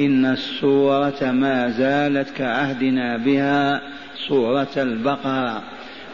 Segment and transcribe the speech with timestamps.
[0.00, 3.80] إن السورة ما زالت كعهدنا بها
[4.28, 5.62] سورة البقرة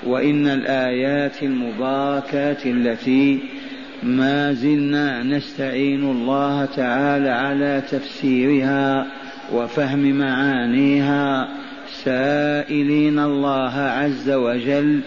[0.06, 3.38] وإن الآيات المباركات التي
[4.02, 9.06] ما زلنا نستعين الله تعالى على تفسيرها
[9.52, 11.48] وفهم معانيها
[12.04, 15.00] سائلين الله عز وجل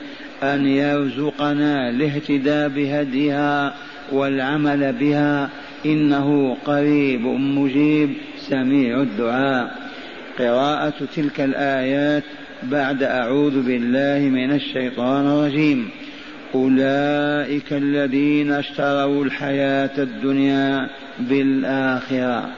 [0.44, 3.73] أن يرزقنا الاهتداء بهديها
[4.12, 5.50] والعمل بها
[5.86, 8.10] إنه قريب مجيب.
[8.50, 9.75] سميع الدعاء.
[10.39, 12.23] قراءة تلك الآيات
[12.63, 15.90] بعد أعوذ بالله من الشيطان الرجيم.
[16.55, 22.49] أولئك الذين اشتروا الحياة الدنيا بالآخرة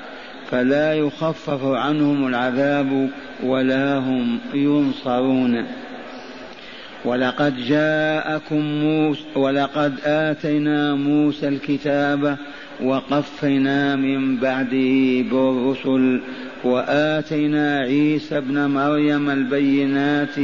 [0.52, 3.10] فلا يخفف عنهم العذاب
[3.44, 5.66] ولا هم ينصرون.
[7.06, 12.38] ولقد جاءكم موسى ولقد آتينا موسى الكتاب
[12.84, 16.22] وقفينا من بعده بالرسل
[16.64, 20.36] وآتينا عيسى ابن مريم البينات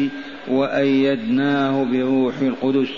[0.47, 2.89] وأيدناه بروح القدس.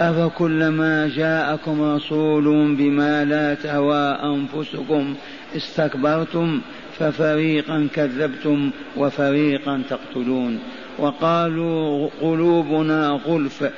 [0.00, 5.14] أفكلما جاءكم رسول بما لا تهوى أنفسكم
[5.56, 6.60] استكبرتم
[6.98, 10.58] ففريقا كذبتم وفريقا تقتلون.
[10.98, 13.70] وقالوا قلوبنا غلف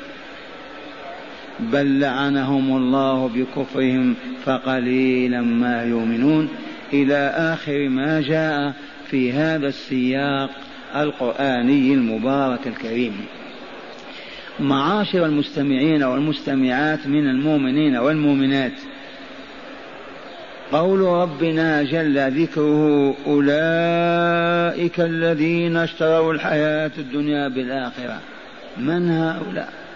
[1.61, 4.15] بل لعنهم الله بكفرهم
[4.45, 6.49] فقليلا ما يؤمنون.
[6.93, 8.75] إلى آخر ما جاء
[9.11, 10.51] في هذا السياق
[10.97, 13.13] القرآني المبارك الكريم.
[14.61, 18.73] معاشر المستمعين والمستمعات من المؤمنين والمؤمنات
[20.73, 28.21] قول ربنا جل ذكره أولئك الذين اشتروا الحياة الدنيا بالآخرة.
[28.79, 29.88] من هؤلاء؟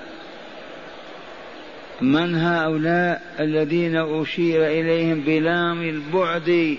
[2.02, 6.76] من هؤلاء الذين أشير إليهم بلام البعد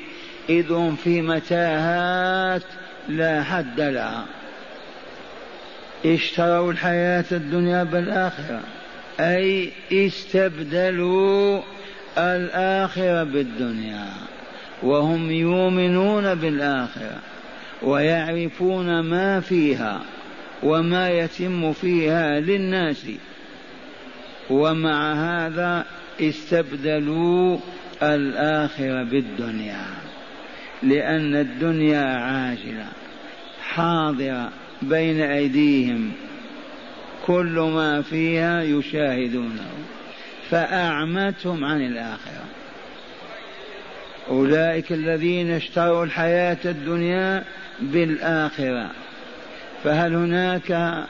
[0.49, 2.61] إذ هم في متاهات
[3.09, 4.25] لا حد لها.
[6.05, 8.61] اشتروا الحياة الدنيا بالآخرة.
[9.19, 11.61] أي استبدلوا
[12.17, 14.05] الآخرة بالدنيا.
[14.83, 17.19] وهم يؤمنون بالآخرة.
[17.81, 20.01] ويعرفون ما فيها.
[20.63, 23.05] وما يتم فيها للناس.
[24.49, 25.85] ومع هذا
[26.21, 27.57] استبدلوا
[28.03, 29.85] الآخرة بالدنيا
[30.83, 32.87] لأن الدنيا عاجلة
[33.61, 34.49] حاضرة
[34.81, 36.11] بين أيديهم
[37.25, 39.69] كل ما فيها يشاهدونه
[40.49, 42.45] فأعمتهم عن الآخرة.
[44.29, 47.43] أولئك الذين اشتروا الحياة الدنيا
[47.79, 48.91] بالآخرة
[49.83, 51.05] فهل هناك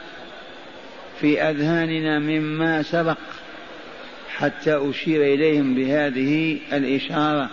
[1.19, 3.17] في أذهاننا مما سبق
[4.29, 7.49] حتى أشير إليهم بهذه الإشارة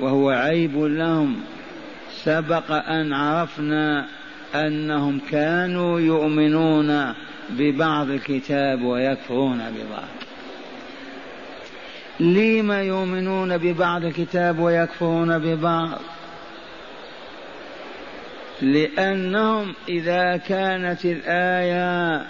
[0.00, 1.40] وهو عيب لهم.
[2.24, 4.06] سبق أن عرفنا
[4.54, 7.14] أنهم كانوا يؤمنون
[7.50, 10.08] ببعض الكتاب ويكفرون ببعض.
[12.20, 16.00] لم يؤمنون ببعض الكتاب ويكفرون ببعض؟
[18.62, 22.26] لأنهم إذا كانت الآية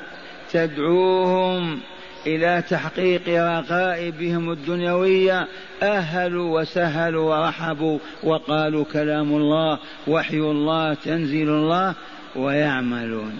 [0.52, 1.80] تدعوهم
[2.26, 5.48] إلى تحقيق رغائبهم الدنيوية.
[5.82, 11.94] أهلوا وسهلوا ورحبوا وقالوا كلام الله وحي الله تنزيل الله
[12.36, 13.38] ويعملون.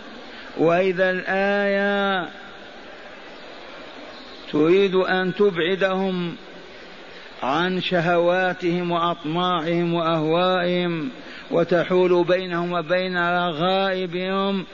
[0.59, 2.29] وإذا الآية
[4.53, 6.37] تريد أن تبعدهم
[7.43, 11.09] عن شهواتهم وأطماعهم وأهوائهم
[11.51, 14.65] وتحول بينهم وبين رغائبهم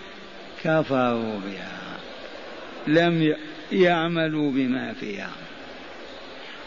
[0.64, 1.83] كفروا بها.
[2.86, 3.34] لم
[3.72, 5.30] يعملوا بما فيها.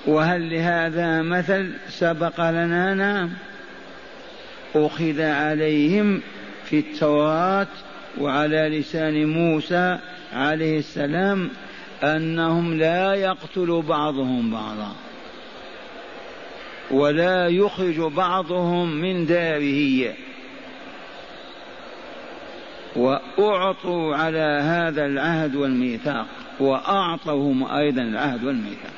[0.05, 3.29] وهل لهذا مثل سبق لنا؟ نعم.
[4.75, 6.21] أخذ عليهم
[6.65, 7.67] في التوراة
[8.17, 9.99] وعلى لسان موسى
[10.33, 11.49] عليه السلام
[12.03, 14.95] أنهم لا يقتل بعضهم بعضا
[16.91, 20.13] ولا يخرج بعضهم من داره.
[22.97, 26.25] وأعطوا على هذا العهد والميثاق
[26.59, 28.93] وأعطوهم أيضا العهد والميثاق.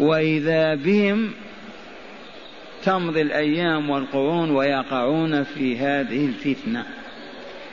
[0.00, 1.30] وإذا بهم
[2.84, 6.86] تمضي الأيام والقرون ويقعون في هذه الفتنة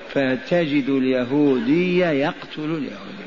[0.09, 3.25] فتجد اليهودي يقتل اليهودي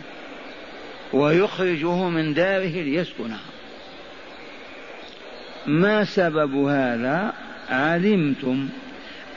[1.13, 3.41] ويخرجه من داره ليسكنها
[5.67, 7.33] ما سبب هذا؟
[7.69, 8.69] علمتم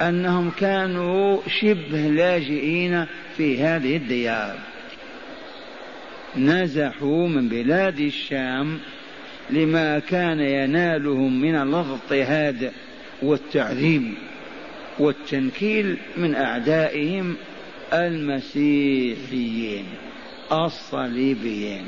[0.09, 3.05] أنهم كانوا شبه لاجئين
[3.37, 4.55] في هذه الديار.
[6.37, 8.79] نزحوا من بلاد الشام
[9.49, 12.71] لما كان ينالهم من الاضطهاد
[13.21, 14.13] والتعذيب
[14.99, 17.35] والتنكيل من أعدائهم
[17.93, 19.85] المسيحيين
[20.51, 21.85] الصليبيين.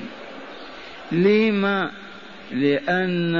[1.12, 1.92] لما؟
[2.51, 3.36] لأن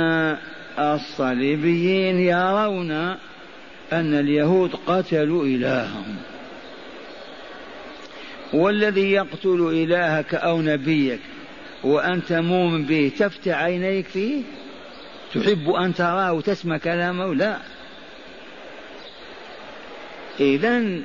[0.80, 3.16] الصليبيين يرون
[3.91, 6.15] أن اليهود قتلوا إلههم.
[8.53, 11.19] والذي يقتل إلهك أو نبيك
[11.83, 14.41] وأنت مؤمن به تفتح عينيك فيه؟
[15.35, 17.57] تحب أن تراه وتسمع كلامه؟ لا.
[20.39, 21.01] إذا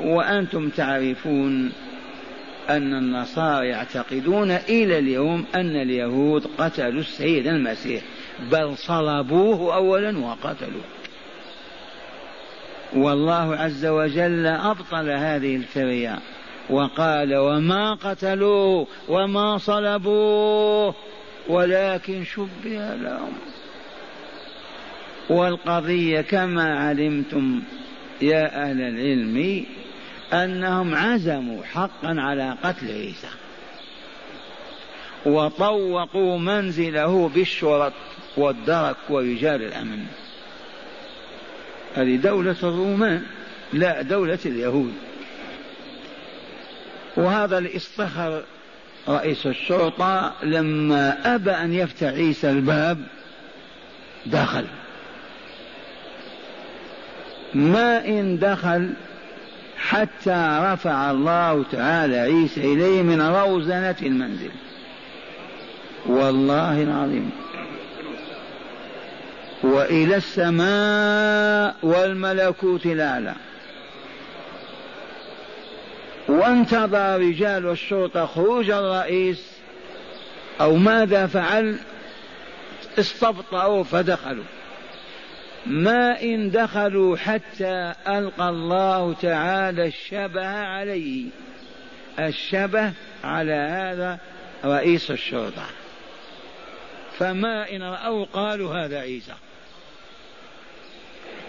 [0.00, 1.72] وأنتم تعرفون
[2.68, 8.02] أن النصارى يعتقدون إلى اليوم أن اليهود قتلوا السيد المسيح
[8.52, 10.84] بل صلبوه أولا وقتلوه.
[12.96, 16.18] والله عز وجل أبطل هذه الفرية
[16.70, 20.94] وقال وما قتلوه وما صلبوه
[21.48, 23.32] ولكن شبه لهم.
[25.30, 27.62] والقضية كما علمتم
[28.22, 29.64] يا أهل العلم
[30.32, 33.28] أنهم عزموا حقا على قتل عيسى.
[35.26, 37.92] وطوقوا منزله بالشرط
[38.36, 40.06] والدرك ورجال الأمن.
[41.96, 43.22] هذه دولة الرومان
[43.72, 44.92] لا دولة اليهود.
[47.16, 48.42] وهذا الاصطخر
[49.08, 52.98] رئيس الشرطة لما أبى أن يفتح عيسى الباب
[54.26, 54.64] دخل.
[57.54, 58.92] ما إن دخل
[59.76, 64.50] حتى رفع الله تعالى عيسى إليه من روزنة المنزل.
[66.06, 67.30] والله العظيم.
[69.62, 73.34] وإلى السماء والملكوت الأعلى.
[76.28, 79.52] وانتظر رجال الشرطة خروج الرئيس
[80.60, 81.76] أو ماذا فعل؟
[82.98, 84.44] استبطأوا فدخلوا.
[85.66, 91.26] ما إن دخلوا حتى ألقى الله تعالى الشبه عليه.
[92.18, 92.92] الشبه
[93.24, 94.18] على هذا
[94.64, 95.66] رئيس الشرطة.
[97.18, 99.34] فما إن رأوا قالوا هذا عيسى.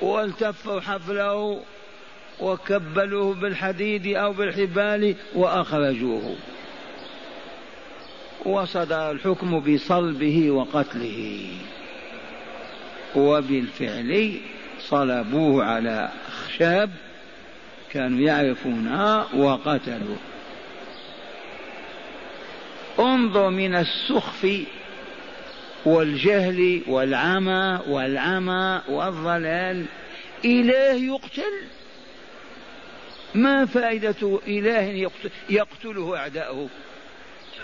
[0.02, 1.62] والتفوا حفله
[2.40, 6.36] وكبلوه بالحديد أو بالحبال وأخرجوه.
[8.46, 11.48] وصدر الحكم بصلبه وقتله.
[13.16, 14.40] وبالفعل
[14.80, 16.90] صلبوه على أخشاب
[17.92, 20.18] كانوا يعرفونها وقتلوه.
[23.00, 24.48] انظر من السخف
[25.86, 29.86] والجهل والعمى والعمى والضلال.
[30.46, 31.54] إله يقتل؟
[33.36, 35.12] ما فائدة إله
[35.50, 36.70] يقتله أعداؤه؟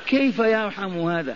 [0.08, 1.36] كيف يرحم هذا؟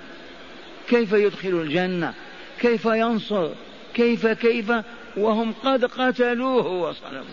[0.90, 2.14] كيف يدخل الجنة؟
[2.60, 3.50] كيف ينصر؟
[3.94, 4.72] كيف كيف؟
[5.18, 7.26] وهم قد قتلوه وصلبوه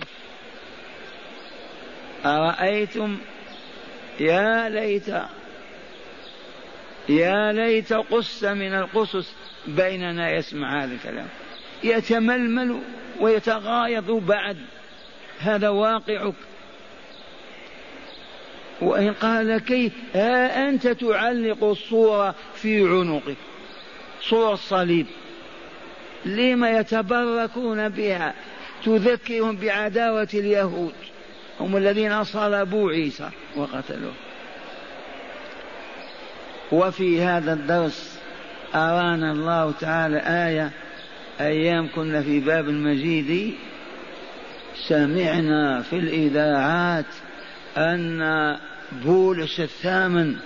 [2.25, 3.19] أرأيتم؟
[4.21, 5.09] يا ليت
[7.11, 9.33] يا ليت قص من القصص
[9.67, 11.27] بيننا يسمع هذا الكلام.
[11.85, 12.81] يتململ
[13.21, 14.57] ويتغايظ بعد.
[15.39, 16.35] هذا واقعك.
[18.81, 23.37] وإن قال كيف ها أنت تعلق الصورة في عنقك.
[24.23, 25.07] صور الصليب.
[26.25, 28.35] لما يتبركون بها
[28.85, 30.95] تذكرهم بعداوة اليهود.
[31.61, 34.30] هم الذين صلبوا عيسى وقتلوه.
[36.73, 38.19] وفي هذا الدرس
[38.75, 40.71] أرانا الله تعالى آية
[41.41, 43.55] أيام كنا في باب المجيد.
[44.89, 47.05] سمعنا في الإذاعات
[47.77, 48.57] أن
[49.05, 50.37] بولس الثامن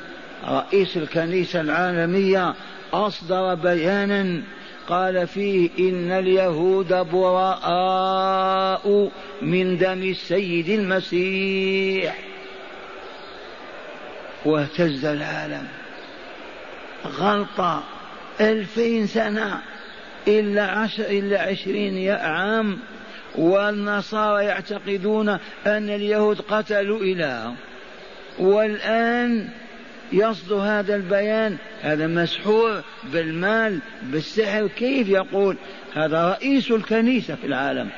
[0.49, 2.55] رئيس الكنيسة العالمية
[2.93, 4.43] أصدر بيانا
[4.89, 9.11] قال فيه إن اليهود براء
[9.43, 12.19] من دم السيد المسيح.
[14.45, 15.84] واهتز العالم.
[17.07, 17.83] غلطة
[18.41, 19.61] ألفين سنة
[20.29, 22.79] إلا عشر إلا عشرين عام
[23.35, 25.29] والنصارى يعتقدون
[25.67, 27.57] أن اليهود قتلوا إلههم
[28.39, 29.49] والآن
[30.13, 32.83] يصدر هذا البيان هذا مسحور
[33.13, 35.57] بالمال بالسحر كيف يقول؟
[35.95, 37.89] هذا رئيس الكنيسة في العالم.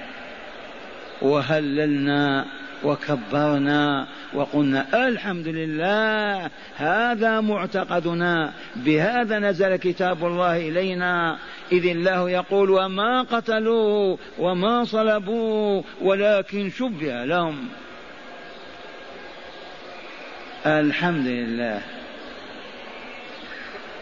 [1.23, 2.47] وهللنا
[2.85, 11.39] وكبرنا وقلنا الحمد لله هذا معتقدنا بهذا نزل كتاب الله إلينا.
[11.73, 17.69] إذ الله يقول وما قتلوه وما صلبوه ولكن شبه لهم.
[20.67, 21.81] الحمد لله.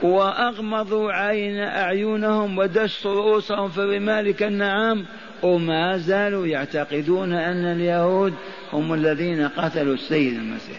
[0.02, 5.06] وأغمضوا عين أعينهم ودسوا رؤوسهم في الرمال كالنعام
[5.44, 8.34] وما زالوا يعتقدون أن اليهود
[8.72, 10.78] هم الذين قتلوا السيد المسيح.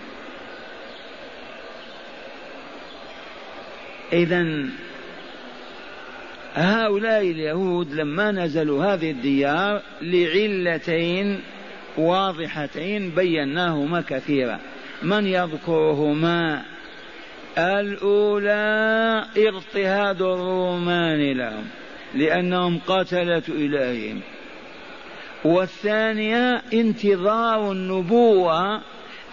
[4.14, 4.66] إذا
[6.54, 11.40] هؤلاء اليهود لما نزلوا هذه الديار لعلتين
[11.98, 14.60] واضحتين بيناهما كثيرا.
[15.04, 16.62] من يذكرهما؟
[17.58, 21.64] الأولى اضطهاد الرومان لهم
[22.16, 24.22] لأنهم قتلة إلههم
[25.46, 28.82] والثانية انتظار النبوة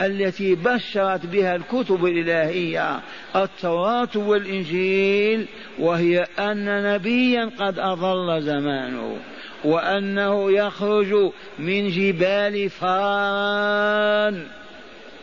[0.02, 3.00] التي بشرت بها الكتب الإلهية
[3.36, 5.46] التوراة والإنجيل
[5.78, 9.16] وهي أن نبيا قد أضل زمانه
[9.64, 14.46] وأنه يخرج من جبال فاران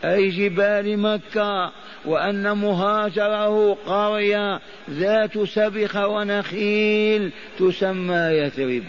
[0.04, 1.72] أي جبال مكة
[2.04, 8.82] وأن مهاجره قرية ذات سبخ ونخيل تسمى يثرب.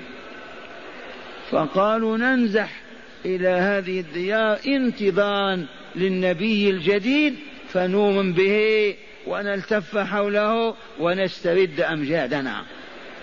[1.52, 2.82] فقالوا ننزح
[3.26, 5.66] إلى هذه الديار انتظارا
[5.96, 7.36] للنبي الجديد
[7.70, 8.96] فنؤمن به
[9.28, 12.64] ونلتف حوله ونسترد أمجادنا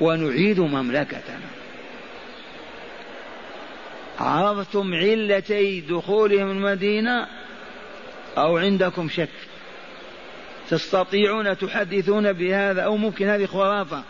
[0.01, 1.49] ونعيد مملكتنا.
[4.19, 7.27] عرفتم علتي دخولهم المدينة
[8.39, 9.29] أو عندكم شك؟
[10.71, 14.03] تستطيعون تحدثون بهذا أو ممكن هذه خرافة؟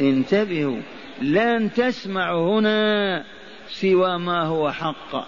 [0.00, 0.80] انتبهوا.
[1.20, 3.24] لن تسمعوا هنا
[3.68, 5.26] سوى ما هو حق.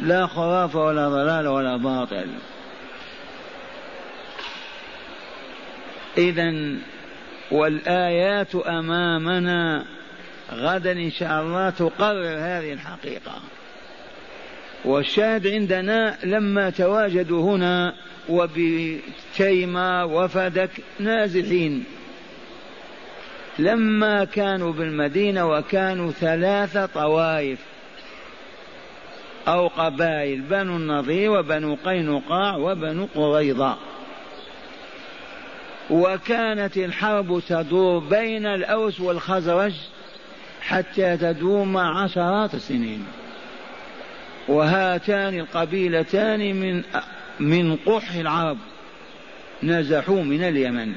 [0.00, 2.26] لا خرافة ولا ضلال ولا باطل.
[6.18, 6.54] إذا
[7.50, 9.84] والآيات أمامنا
[10.52, 13.42] غدا إن شاء الله تقرر هذه الحقيقة.
[14.84, 17.94] والشاهد عندنا لما تواجدوا هنا
[18.28, 21.84] وبتيمة وفدك نازحين.
[23.58, 27.58] لما كانوا بالمدينة وكانوا ثلاث طوائف
[29.48, 33.76] أو قبائل بنو النضير وبنو قينقاع وبنو قريظة.
[35.90, 39.74] وكانت الحرب تدور بين الأوس والخزرج
[40.60, 43.06] حتى تدوم عشرات السنين.
[44.48, 46.82] وهاتان القبيلتان من
[47.40, 48.58] من قح العرب
[49.62, 50.92] نزحوا من اليمن.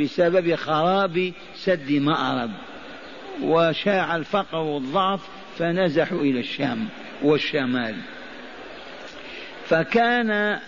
[0.00, 2.50] بسبب خراب سد مأرب.
[3.42, 5.20] وشاع الفقر والضعف
[5.58, 6.88] فنزحوا إلى الشام
[7.22, 7.96] والشمال.
[9.68, 10.58] فكان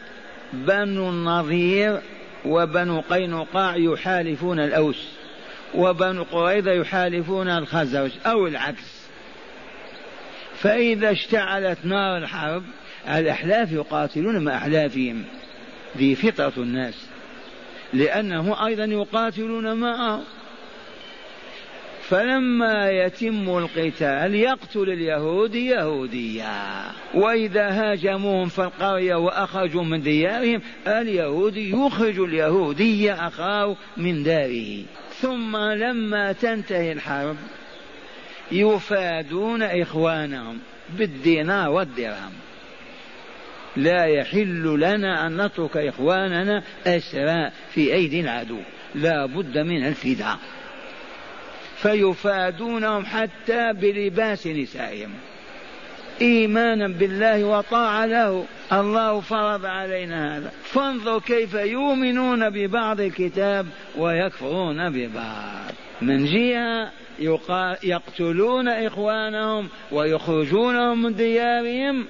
[0.53, 2.01] بنو النظير
[2.45, 5.09] وبنو قينقاع يحالفون الأوس
[5.75, 9.03] وبنو قريظة يحالفون الخزرج أو العكس.
[10.57, 12.63] فإذا اشتعلت نار الحرب
[13.09, 15.25] الأحلاف يقاتلون مع أحلافهم.
[15.97, 17.12] ذي فطرة الناس.
[17.93, 20.25] لأنهم أيضا يقاتلون معهم
[22.03, 26.93] فلما يتم القتال يقتل اليهود يهوديا.
[27.15, 34.85] وإذا هاجموهم في القرية وأخرجوا من ديارهم اليهودي يخرج اليهودي أخاه من داره.
[35.21, 37.37] ثم لما تنتهي الحرب
[38.53, 40.59] يفادون إخوانهم
[40.99, 42.33] بالدينار والدرهم.
[43.77, 48.59] لا يحل لنا أن نترك إخواننا أسرى في أيدي العدو.
[48.95, 50.39] لا بد من الفداء.
[51.77, 55.11] فيفادونهم حتى بلباس نسائهم.
[56.21, 58.45] إيمانا بالله وطاعة له.
[58.73, 60.53] الله فرض علينا هذا.
[60.63, 63.67] فانظر كيف يؤمنون ببعض الكتاب
[63.99, 65.73] ويكفرون ببعض.
[66.03, 66.91] من جهة
[67.83, 72.07] يقتلون إخوانهم ويخرجونهم من ديارهم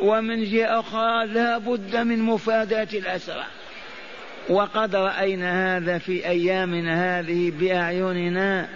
[0.00, 3.44] ومن جهة أخرى لا بد من مفاداة الاسرى
[4.48, 8.68] وقد رأينا هذا في أيامنا هذه بأعيننا.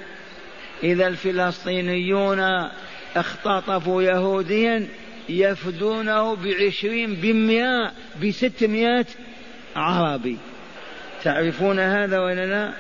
[0.82, 2.68] إذا الفلسطينيون
[3.16, 4.88] اختطفوا يهوديا
[5.28, 9.06] يفدونه بعشرين بمئة بستمائة
[9.76, 10.38] عربي.
[11.24, 12.72] تعرفون هذا ولا لا؟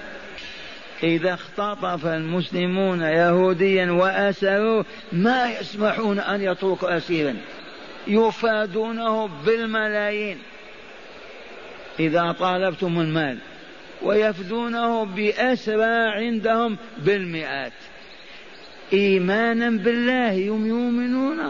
[1.02, 7.36] إذا اختطف المسلمون يهوديا وأسروه ما يسمحون أن يتركوا أسيرا.
[8.06, 10.38] يفادونه بالملايين
[12.00, 13.38] إذا طالبتم المال
[14.02, 17.72] ويفدونه بأسرى عندهم بالمئات.
[18.92, 21.40] إيمانا بالله هم يؤمنون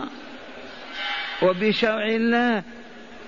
[1.42, 2.62] وبشرع الله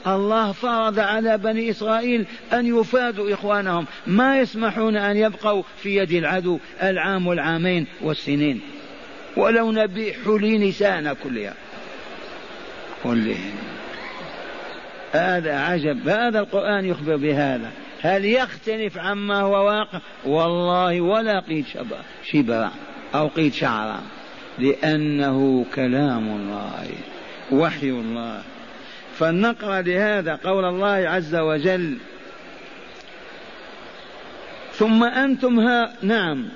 [0.07, 3.87] الله فرض على بني إسرائيل أن يفادوا إخوانهم.
[4.07, 8.61] ما يسمحون أن يبقوا في يد العدو العام والعامين والسنين.
[9.37, 11.55] ولو نبي حلي نساءنا كلها.
[13.03, 13.55] كلهم
[15.13, 16.09] هذا عجب.
[16.09, 17.71] هذا القرآن يخبر بهذا.
[18.03, 21.65] هل يختلف عما هو واقع؟ والله ولا قيل
[22.25, 22.73] شبرا
[23.15, 24.03] أو قيد شعرة
[24.59, 26.87] لأنه كلام الله
[27.53, 28.43] وحي الله.
[29.19, 31.97] فلنقرأ لهذا قول الله عز وجل.
[34.73, 36.49] ثم أنتم ها نعم.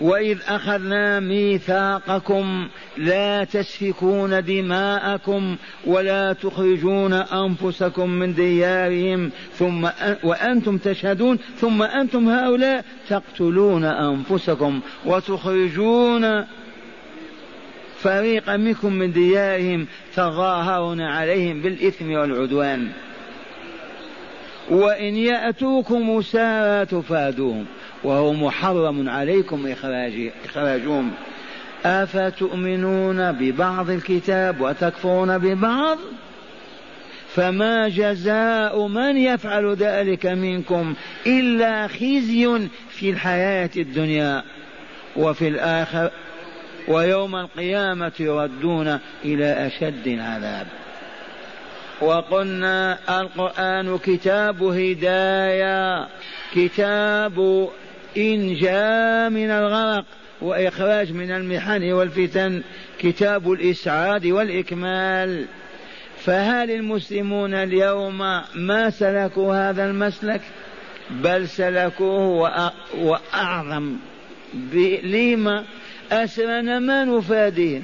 [0.00, 2.68] وإذ أخذنا ميثاقكم
[2.98, 9.88] لا تسفكون دماءكم ولا تخرجون أنفسكم من ديارهم ثم
[10.24, 16.44] وأنتم تشهدون ثم أنتم هؤلاء تقتلون أنفسكم وتخرجون
[17.98, 22.88] فريقا منكم من ديارهم تظاهرون عليهم بالإثم والعدوان.
[24.70, 27.66] وإن يأتوكم سارى تفادوهم
[28.04, 31.10] وهو محرم عليكم إخراج إخراجهم.
[31.84, 35.98] أفتؤمنون ببعض الكتاب وتكفرون ببعض؟
[37.34, 40.94] فما جزاء من يفعل ذلك منكم
[41.26, 44.42] إلا خزي في الحياة الدنيا
[45.16, 46.10] وفي الآخر
[46.88, 50.66] ويوم القيامة يردون إلى أشد العذاب.
[52.00, 56.08] وقلنا القرآن كتاب هداية
[56.54, 57.68] كتاب
[58.16, 60.04] إنجاء من الغرق.
[60.40, 62.62] وإخراج من المحن والفتن
[62.98, 65.46] كتاب الإسعاد والإكمال.
[66.18, 68.18] فهل المسلمون اليوم
[68.54, 70.40] ما سلكوا هذا المسلك؟
[71.10, 73.96] بل سلكوه وأعظم.
[75.02, 75.64] لما؟
[76.12, 77.82] أسرنا ما نفاديهم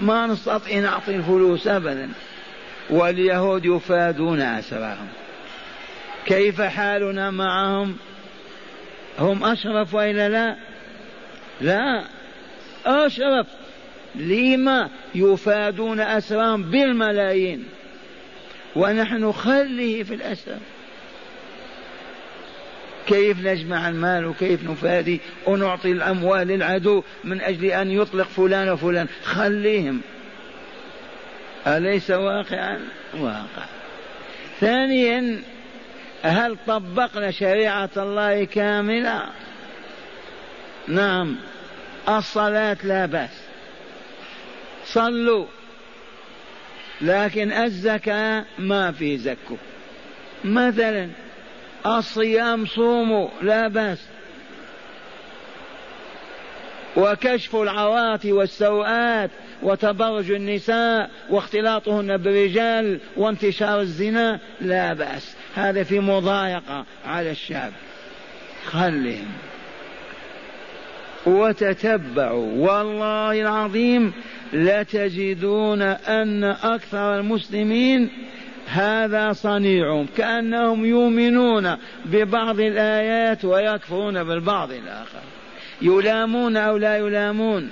[0.00, 2.08] ما نستطيع نعطي الفلوس أبدا.
[2.90, 5.08] واليهود يفادون أسراهم
[6.26, 7.96] كيف حالنا معهم؟
[9.18, 10.56] هم أشرف وإلا لا؟
[11.60, 12.04] لا.
[12.86, 13.46] أشرف
[14.14, 17.64] لما يفادون أسراهم بالملايين.
[18.76, 20.56] ونحن خليه في الأسر
[23.06, 29.06] كيف نجمع المال وكيف نفادي ونعطي الأموال للعدو من أجل أن يطلق فلان وفلان.
[29.24, 30.00] خليهم.
[31.66, 32.80] أليس واقعا؟
[33.20, 33.64] واقع.
[34.60, 35.42] ثانيا
[36.22, 39.22] هل طبقنا شريعة الله كاملة؟
[40.88, 41.36] نعم.
[42.08, 43.42] الصلاة لا بأس.
[44.86, 45.46] صلوا.
[47.00, 49.56] لكن الزكاة ما في زكوا
[50.44, 51.08] مثلا
[51.86, 53.98] الصيام صوموا لا بأس.
[56.96, 59.30] وكشف العورات والسوءات
[59.62, 65.36] وتبرج النساء واختلاطهن بالرجال وانتشار الزنا لا بأس.
[65.54, 67.72] هذا في مضايقة على الشعب.
[68.66, 69.47] خلهم
[71.26, 72.52] وتتبعوا.
[72.56, 74.12] والله العظيم
[74.52, 78.10] لتجدون أن أكثر المسلمين
[78.66, 85.20] هذا صنيعهم كأنهم يؤمنون ببعض الآيات ويكفرون بالبعض الآخر.
[85.82, 87.70] يلامون أو لا يلامون.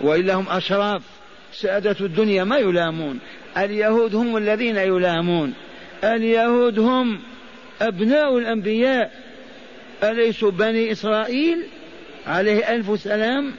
[0.00, 1.02] وإلا هم أشراف.
[1.52, 3.18] سادة الدنيا ما يلامون.
[3.56, 5.54] اليهود هم الذين يلامون.
[6.04, 7.20] اليهود هم
[7.82, 9.10] أبناء الأنبياء.
[10.02, 11.64] أليسوا بني إسرائيل؟
[12.28, 13.52] عليه ألف سلام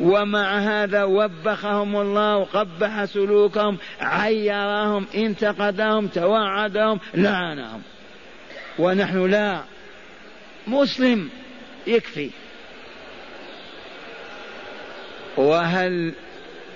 [0.00, 7.82] ومع هذا وبخهم الله قبح سلوكهم عيرهم انتقدهم توعدهم لعنهم.
[8.78, 9.60] ونحن لا
[10.66, 11.28] مسلم
[11.86, 12.30] يكفي.
[15.36, 16.12] وهل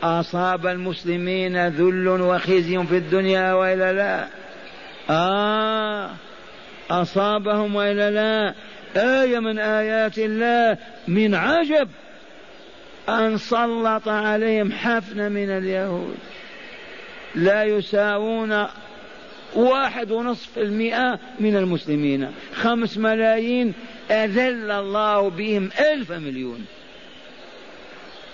[0.02, 4.28] أصاب المسلمين ذل وخزي في الدنيا وإلا لا؟
[5.10, 6.10] آه
[6.90, 8.54] أصابهم وإلا لا؟
[8.96, 10.78] آية من آيات الله
[11.08, 11.88] من عجب
[13.08, 16.16] أن سلط عليهم حفنة من اليهود.
[17.34, 18.66] لا يساوون
[19.54, 22.32] واحد ونصف المئة من المسلمين.
[22.54, 23.72] خمس ملايين
[24.10, 26.66] أذل الله بهم ألف مليون.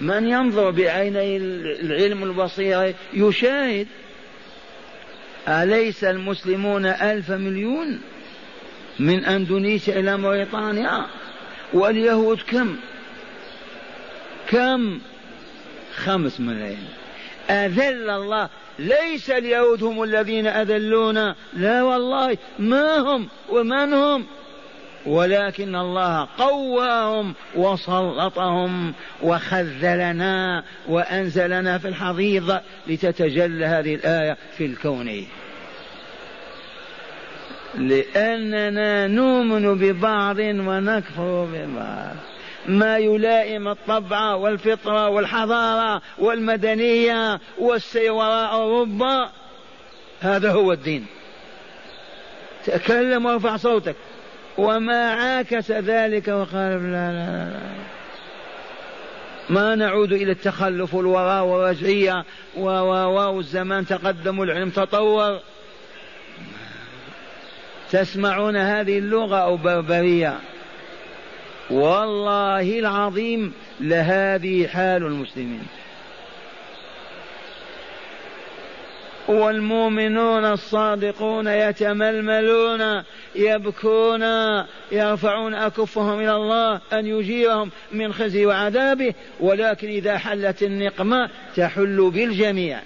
[0.01, 3.87] من ينظر بعيني العلم البصيرة يشاهد
[5.49, 8.01] أليس المسلمون ألف مليون؟
[9.01, 11.07] من أندونيسيا إلى موريطانيا
[11.73, 12.77] واليهود كم؟
[14.49, 15.01] كم؟
[15.95, 16.89] خمس ملايين.
[17.51, 18.49] أذل الله.
[18.79, 21.35] ليس اليهود هم الذين أذلونا.
[21.53, 22.39] لا والله.
[22.59, 24.27] ما هم ومن هم؟
[25.07, 35.27] ولكن الله قواهم وسلطهم وخذلنا وأنزلنا في الحضيض لتتجلى هذه الآية في الكون.
[37.75, 42.17] لأننا نؤمن ببعض ونكفر ببعض.
[42.67, 49.31] ما يلائم الطبع والفطرة والحضارة والمدنية والسير وراء أوروبا.
[50.21, 51.07] هذا هو الدين.
[52.67, 53.97] تكلم وارفع صوتك.
[54.59, 57.61] وما عاكس ذلك وقال لا لا لا.
[59.51, 62.25] ما نعود إلى التخلف والوراء والرجعية.
[62.57, 65.41] والزمان تقدم والعلم تطور.
[67.91, 70.39] تسمعون هذه اللغة أو بربرية
[71.71, 75.67] والله العظيم لهذه حال المسلمين.
[79.29, 83.03] والمؤمنون الصادقون يتململون
[83.35, 84.23] يبكون
[84.93, 92.81] يرفعون أكفهم إلى الله أن يجيرهم من خزي وعذابه ولكن إذا حلت النقمة تحل بالجميع.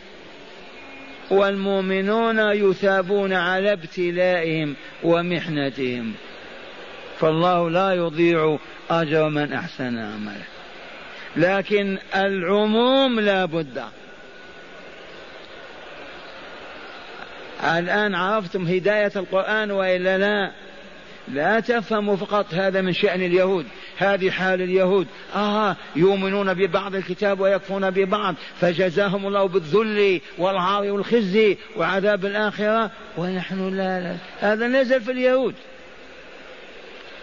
[1.30, 6.14] والمؤمنون يثابون على ابتلائهم ومحنتهم.
[7.20, 8.58] فالله لا يضيع
[8.90, 10.44] أجر من أحسن عمله.
[11.36, 13.82] لكن العموم لا بد.
[17.64, 20.63] الآن عرفتم هداية القرآن وإلا لا؟
[21.28, 23.66] لا تفهموا فقط هذا من شأن اليهود
[23.98, 25.06] هذه حال اليهود.
[25.34, 28.34] آه يؤمنون ببعض الكتاب ويكفون ببعض.
[28.60, 32.90] فجزاهم الله بالذل والعار والخزي وعذاب الآخرة.
[33.16, 34.16] ونحن لا, لا.
[34.40, 35.54] هذا نزل في اليهود.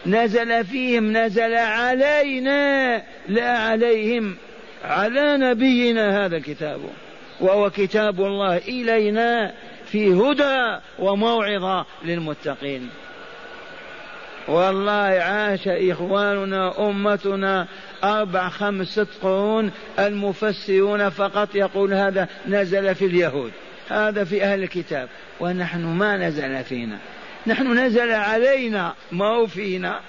[0.06, 3.04] نزل فيهم نزل علينا.
[3.28, 4.36] لا عليهم
[4.84, 6.80] على نبينا هذا الكتاب.
[7.40, 9.54] وهو كتاب الله إلينا
[9.86, 12.90] في هدى وموعظة للمتقين.
[14.48, 17.68] والله عاش إخواننا أمتنا
[18.04, 23.52] أربع خمس ست قرون المفسرون فقط يقول هذا نزل في اليهود.
[23.90, 25.10] هذا في أهل الكتاب.
[25.40, 26.98] ونحن ما نزل فينا.
[27.48, 30.00] نحن نزل علينا ما هو فينا.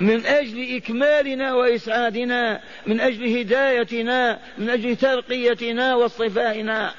[0.00, 6.92] من أجل إكمالنا وإسعادنا من أجل هدايتنا من أجل ترقيتنا واصطفائنا.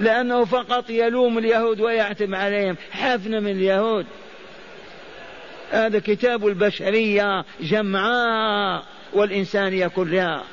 [0.00, 2.76] لأنه فقط يلوم اليهود ويعتم عليهم.
[2.90, 4.06] حفن من اليهود.
[5.70, 10.44] هذا كتاب البشرية جمعاء والإنسانية كلها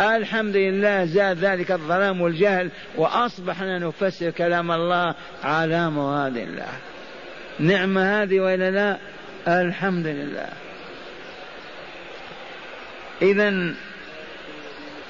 [0.00, 6.72] الحمد لله زاد ذلك الظلام والجهل وأصبحنا نفسر كلام الله على مراد الله.
[7.58, 8.98] نعمة هذه وإلا لا؟
[9.62, 10.48] الحمد لله.
[13.22, 13.74] إذا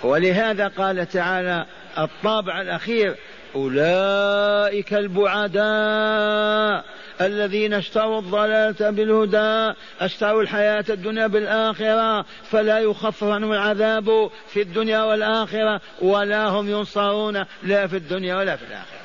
[0.03, 1.67] ولهذا قال تعالى
[1.99, 3.15] الطابع الأخير
[3.55, 6.85] أولئك البعداء.
[7.21, 15.81] الذين اشتروا الضلالة بالهدى اشتروا الحياة الدنيا بالآخرة فلا يخفف عنهم العذاب في الدنيا والآخرة
[16.01, 19.01] ولا هم ينصرون لا في الدنيا ولا في الآخرة.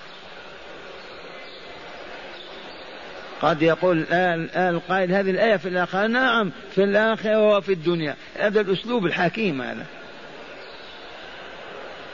[3.42, 8.16] قد يقول الآن القائل هذه الآية في الآخرة نعم في الآخرة وفي الدنيا.
[8.40, 9.86] هذا الأسلوب الحكيم هذا.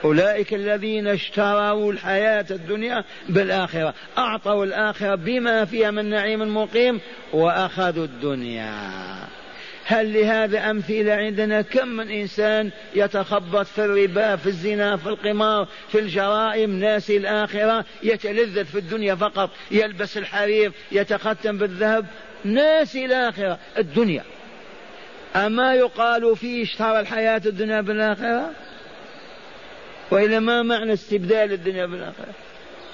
[0.04, 7.00] أولئك الذين اشتروا الحياة الدنيا بالآخرة أعطوا الآخرة بما فيها من نعيم مقيم
[7.32, 8.72] وأخذوا الدنيا.
[9.84, 15.98] هل لهذا أمثلة عندنا كم من إنسان يتخبط في الربا في الزنا في القمار في
[15.98, 22.06] الجرائم ناسي الآخرة يتلذذ في الدنيا فقط يلبس الحرير يتختم بالذهب
[22.44, 24.24] ناسي الآخرة الدنيا.
[25.36, 28.50] أما يقال فيه اشترى الحياة الدنيا بالآخرة؟
[30.12, 32.32] وإلا ما معنى استبدال الدنيا بالآخرة.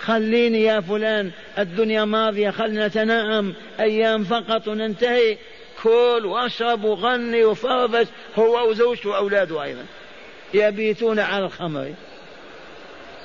[0.00, 5.37] خليني يا فلان الدنيا ماضية خلنا نتنعم أيام فقط وننتهي.
[5.83, 8.07] كل واشرب وغني وفرفش
[8.38, 9.85] هو وزوجته وأولاده أيضا.
[10.54, 11.92] يبيتون على الخمر.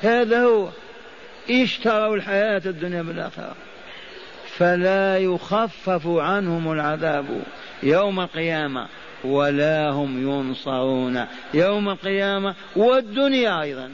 [0.01, 0.69] هذا هو.
[1.49, 3.55] اشتروا الحياة الدنيا بالآخرة.
[4.57, 7.25] فلا يخفف عنهم العذاب
[7.83, 8.87] يوم القيامة.
[9.23, 11.25] ولا هم ينصرون.
[11.53, 13.91] يوم القيامة والدنيا أيضا.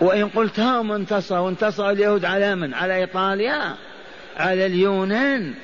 [0.00, 3.74] وإن قلت هم انتصروا انتصر اليهود على من؟ على إيطاليا
[4.36, 5.54] على اليونان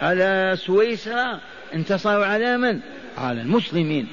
[0.00, 1.40] على سويسرا.
[1.74, 2.80] انتصروا على من؟
[3.18, 4.08] على المسلمين.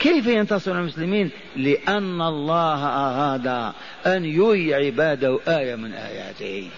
[0.00, 3.72] كيف ينتصر المسلمين؟ لأن الله أراد
[4.06, 6.70] أن يري عباده آية من آياته.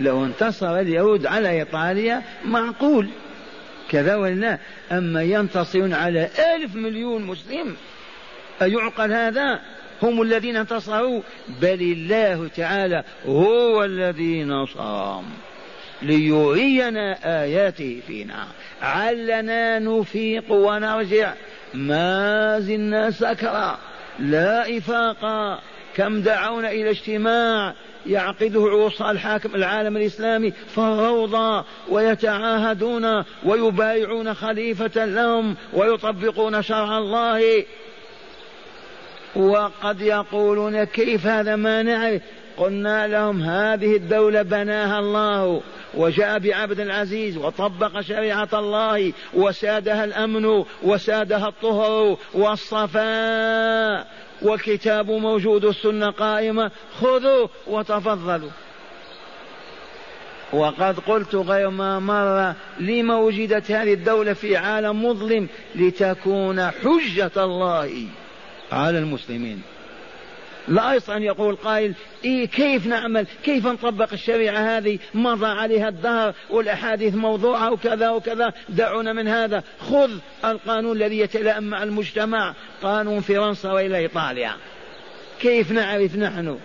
[0.00, 3.08] لو انتصر اليهود على إيطاليا معقول.
[3.90, 4.58] كذا ولا
[4.92, 7.76] أما ينتصرون على ألف مليون مسلم
[8.62, 9.60] أيعقل هذا؟
[10.02, 11.20] هم الذين انتصروا.
[11.62, 15.24] بل الله تعالى هو الذي نصرهم
[16.02, 18.46] ليرينا آياته فينا.
[18.82, 21.32] علنا نفيق ونرجع.
[21.74, 23.78] ما زلنا سكرا
[24.18, 25.60] لا إفاقا.
[25.96, 27.74] كم دعونا إلى اجتماع.
[28.06, 37.64] يعقده عصى الحاكم العالم الإسلامي فالروضة ويتعاهدون ويبايعون خليفة لهم ويطبقون شرع الله.
[39.36, 42.22] وقد يقولون كيف هذا ما نعرف؟
[42.56, 45.62] قلنا لهم هذه الدولة بناها الله
[45.94, 54.06] وجاء بعبد العزيز وطبق شريعة الله وسادها الأمن وسادها الطهر والصفاء.
[54.42, 56.70] والكتاب موجود السنة قائمة.
[57.00, 58.50] خذوا وتفضلوا.
[60.52, 68.06] وقد قلت غير ما مر لما وجدت هذه الدولة في عالم مظلم لتكون حجة الله
[68.72, 69.62] على المسلمين.
[70.68, 76.34] لا يصح أن يقول قائل إيه كيف نعمل؟ كيف نطبق الشريعة هذه؟ مضى عليها الدهر
[76.50, 79.62] والأحاديث موضوعة وكذا وكذا دعونا من هذا.
[79.80, 80.10] خذ
[80.44, 84.52] القانون الذي يتلائم مع المجتمع قانون فرنسا وإلى إيطاليا.
[85.40, 86.58] كيف نعرف نحن؟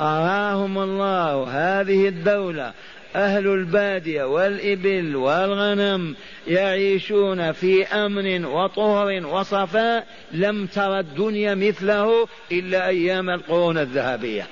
[0.00, 2.72] أراهم الله هذه الدولة.
[3.16, 13.30] أهل البادية والإبل والغنم يعيشون في أمن وطهر وصفاء لم تر الدنيا مثله إلا أيام
[13.30, 14.46] القرون الذهبية.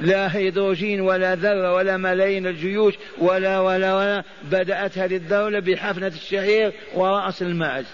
[0.00, 6.72] لا هيدروجين ولا ذرة ولا ملايين الجيوش ولا ولا ولا بدأت هذه الدولة بحفنة الشعير
[6.94, 7.86] ورأس المعز.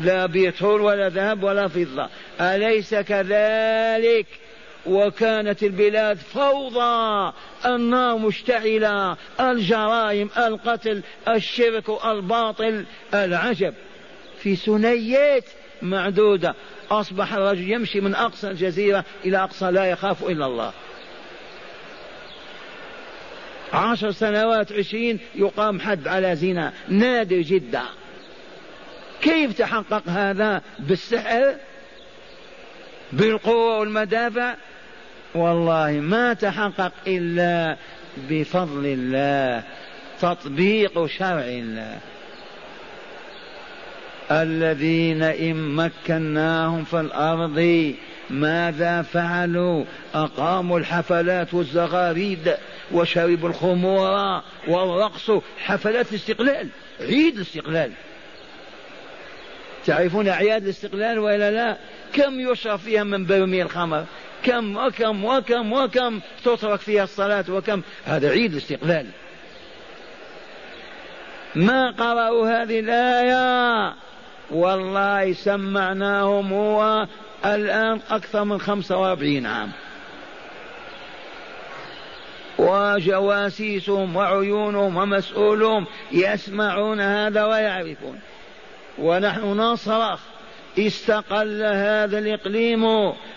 [0.00, 2.08] لا بترول ولا ذهب ولا فضة.
[2.40, 4.26] أليس كذلك؟
[4.86, 7.32] وكانت البلاد فوضى
[7.66, 13.74] النار مشتعلة الجرائم القتل الشرك الباطل العجب.
[14.38, 15.44] في سنيات
[15.82, 16.54] معدودة
[16.90, 20.72] أصبح الرجل يمشي من أقصى الجزيرة إلى أقصى لا يخاف إلا الله.
[23.72, 27.82] عشر سنوات عشرين يقام حد على زنا نادر جدا.
[29.22, 31.54] كيف تحقق هذا بالسحر؟
[33.12, 34.54] بالقوة والمدافع؟
[35.34, 37.76] والله ما تحقق إلا
[38.30, 39.62] بفضل الله
[40.20, 41.98] تطبيق شرع الله.
[44.30, 47.94] الذين إن مكناهم في الأرض
[48.30, 52.56] ماذا فعلوا؟ أقاموا الحفلات والزغاريد
[52.92, 56.68] وشربوا الخمور والرقص حفلات الاستقلال
[57.00, 57.92] عيد الاستقلال.
[59.86, 61.76] تعرفون أعياد الاستقلال وإلا لا؟
[62.12, 64.04] كم يشرب فيها من برميل خمر
[64.44, 67.82] كم وكم وكم وكم تترك فيها الصلاة وكم.
[68.04, 69.06] هذا عيد الاستقلال
[71.54, 73.94] ما قرأوا هذه الآية؟
[74.50, 77.06] والله سمعناهم هو
[77.44, 79.72] الآن أكثر من خمسة وأربعين عام.
[82.58, 88.20] وجواسيسهم وعيونهم ومسؤولهم يسمعون هذا ويعرفون.
[88.98, 90.20] ونحن نصرخ
[90.78, 92.84] استقل هذا الإقليم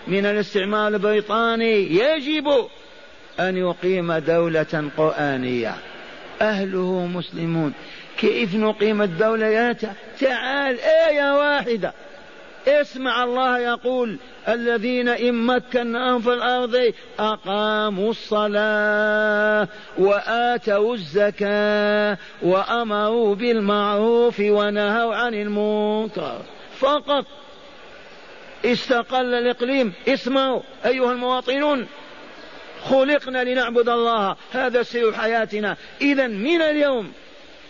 [0.06, 1.96] من الاستعمار البريطاني.
[1.96, 2.66] يجب
[3.40, 5.74] أن يقيم دولة قرآنية.
[6.42, 7.72] أهله مسلمون.
[8.18, 9.72] كيف نقيم الدولة يا
[10.20, 11.92] تعال آية واحدة.
[12.68, 14.18] اسمع الله يقول
[14.48, 19.68] الذين إن مكناهم في الأرض أقاموا الصلاة
[19.98, 26.40] وآتوا الزكاة وأمروا بالمعروف ونهوا عن المنكر.
[26.80, 27.26] فقط.
[28.64, 29.92] استقل الإقليم.
[30.08, 31.86] اسمعوا أيها المواطنون.
[32.84, 34.36] خلقنا لنعبد الله.
[34.52, 35.76] هذا سر حياتنا.
[36.00, 37.12] إذا من اليوم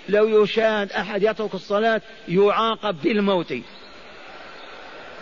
[0.08, 3.54] لو يشاهد أحد يترك الصلاة يعاقب بالموت.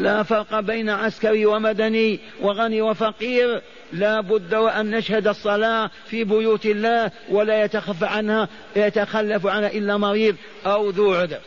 [0.00, 3.62] لا فرق بين عسكري ومدني وغني وفقير.
[3.92, 10.36] لا بد وأن نشهد الصلاة في بيوت الله ولا يتخف عنها يتخلف عنها إلا مريض
[10.66, 11.40] أو ذو عذر.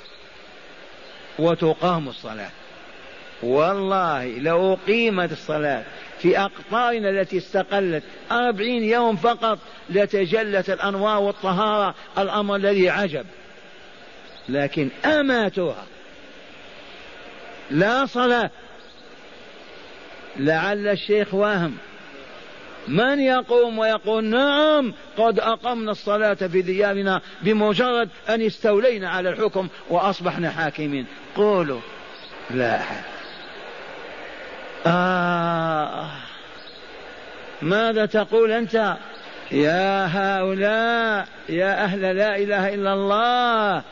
[1.40, 2.50] وتقام الصلاة.
[3.44, 5.84] والله لو قيمت الصلاة
[6.20, 13.26] في أقطارنا التي استقلت أربعين يوم فقط لتجلت الأنوار والطهارة الأمر الذي عجب.
[14.50, 15.86] لكن أماتوها
[17.72, 18.50] لا صلاة.
[20.38, 21.78] لعل الشيخ واهم.
[22.88, 30.50] من يقوم ويقول نعم قد أقمنا الصلاة في ديارنا بمجرد أن استولينا على الحكم وأصبحنا
[30.50, 31.06] حاكمين.
[31.36, 31.80] قولوا.
[32.50, 32.76] لا.
[32.76, 33.04] أحد
[34.86, 36.10] آه.
[37.62, 38.98] ماذا تقول أنت؟
[39.52, 43.84] يا هؤلاء يا أهل لا إله إلا الله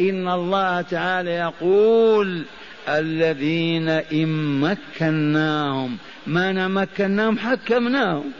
[0.00, 2.44] إن الله تعالى يقول
[2.88, 8.32] الذين إن مكناهم ما نمكناهم حكمناهم.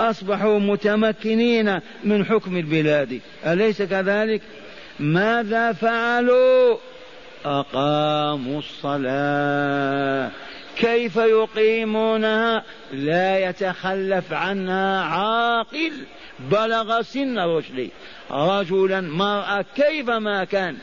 [0.00, 3.20] أصبحوا متمكنين من حكم البلاد.
[3.46, 4.42] أليس كذلك؟
[5.00, 6.76] ماذا فعلوا؟
[7.44, 10.30] أقاموا الصلاة.
[10.76, 15.92] كيف يقيمونها؟ لا يتخلف عنها عاقل.
[16.50, 17.88] بلغ سن الرشد.
[18.30, 20.76] رجلا مرأة كيفما كان.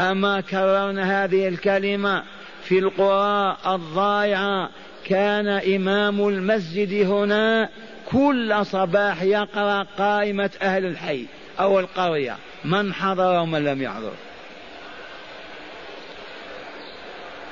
[0.00, 2.24] أما كررنا هذه الكلمة
[2.64, 4.70] في القرى الضائعة
[5.04, 7.68] كان إمام المسجد هنا
[8.06, 11.26] كل صباح يقرأ قائمة أهل الحي
[11.60, 14.12] أو القرية من حضر ومن لم يحضر.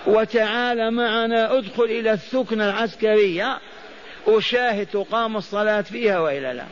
[0.07, 3.59] وتعال معنا ادخل إلى الثكنة العسكرية
[4.27, 6.67] أشاهد تقام الصلاة فيها وإلى لا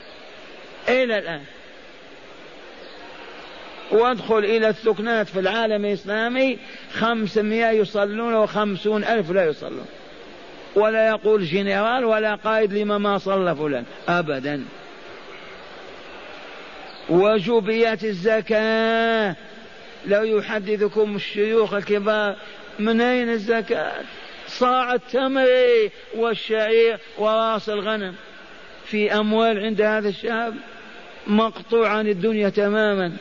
[0.89, 1.43] إلى الآن.
[3.91, 6.59] وادخل إلى الثكنات في العالم الإسلامي
[6.93, 9.87] خمسمائة يصلون وخمسون ألف لا يصلون.
[10.75, 13.85] ولا يقول جنرال ولا قائد لما ما صلى فلان.
[14.09, 14.65] أبدا.
[17.09, 19.37] وجوبيات الزكاة.
[20.07, 22.37] لو يحدثكم الشيوخ الكبار
[22.79, 23.93] من أين الزكاة؟
[24.47, 25.49] صاع التمر
[26.17, 28.15] والشعير وراس الغنم.
[28.85, 30.55] في أموال عند هذا الشعب؟
[31.27, 33.13] مقطوع عن الدنيا تماما.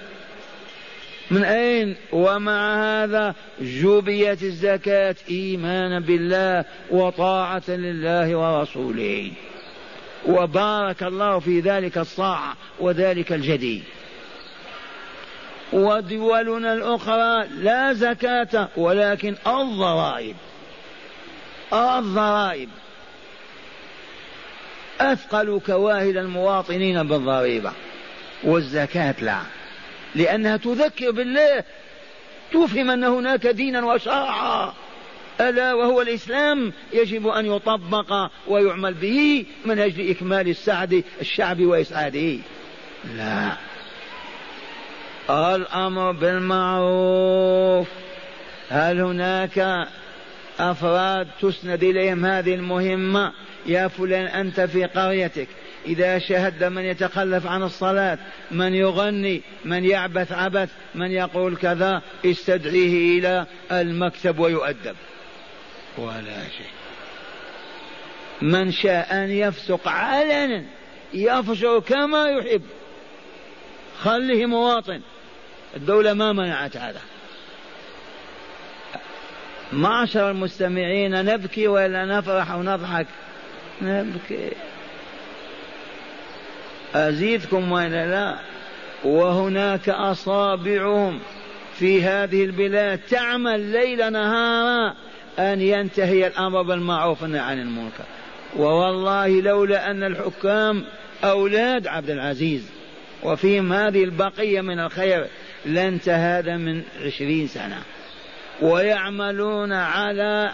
[1.34, 9.32] من أين؟ ومع هذا جوبيت الزكاة إيمانا بالله وطاعة لله ورسوله.
[10.26, 13.84] وبارك الله في ذلك الصاع وذلك الجدي
[15.74, 20.36] ودولنا الأخرى لا زكاة ولكن الضرائب.
[21.74, 22.69] الضرائب.
[25.02, 27.72] أثقل كواهل المواطنين بالضريبة.
[28.43, 29.62] والزكاة لا.
[30.15, 31.63] لأنها تذكر بالله.
[32.54, 34.73] تفهم أن هناك دينا وشرعا.
[35.41, 42.38] ألا وهو الإسلام يجب أن يطبق ويعمل به من أجل إكمال السعد الشعب وإسعاده.
[43.15, 43.52] لا.
[45.56, 47.88] الأمر بالمعروف.
[48.69, 49.88] هل هناك
[50.60, 53.34] أفراد تسند إليهم هذه المهمة؟
[53.65, 55.47] يا فلان أنت في قريتك.
[55.86, 58.17] إذا شهد من يتخلف عن الصلاة
[58.52, 64.96] من يغني من يعبث عبث من يقول كذا استدعيه إلى المكتب ويؤدب.
[65.98, 66.74] ولا شيء.
[68.41, 70.63] من شاء أن يفسق علنا
[71.13, 72.62] يفجر كما يحب.
[74.00, 75.02] خليه مواطن.
[75.76, 77.02] الدولة ما منعت هذا.
[79.74, 83.08] معشر المستمعين نبكي ولا نفرح ونضحك
[83.82, 84.52] نبكي.
[86.95, 88.36] أزيدكم ولا لا؟
[89.03, 91.19] وهناك أصابعهم
[91.79, 94.93] في هذه البلاد تعمل ليل نهارا
[95.39, 98.03] أن ينتهي الأمر بالمعروف عن المنكر.
[98.58, 100.84] ووالله لولا أن الحكام
[101.23, 102.69] أولاد عبد العزيز
[103.23, 105.27] وفيهم هذه البقية من الخير
[105.65, 107.82] لانتهى هذا من عشرين سنة.
[108.62, 110.51] ويعملون على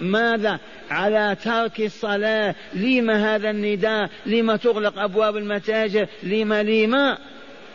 [0.00, 0.58] ماذا؟
[0.90, 2.54] على ترك الصلاة.
[2.74, 7.18] لما هذا النداء؟ لما تغلق أبواب المتاجر؟ لما لما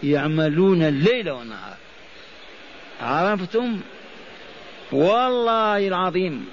[0.04, 1.78] يعملون الليل والنهار؟
[3.02, 3.80] عرفتم؟
[4.92, 6.46] والله العظيم.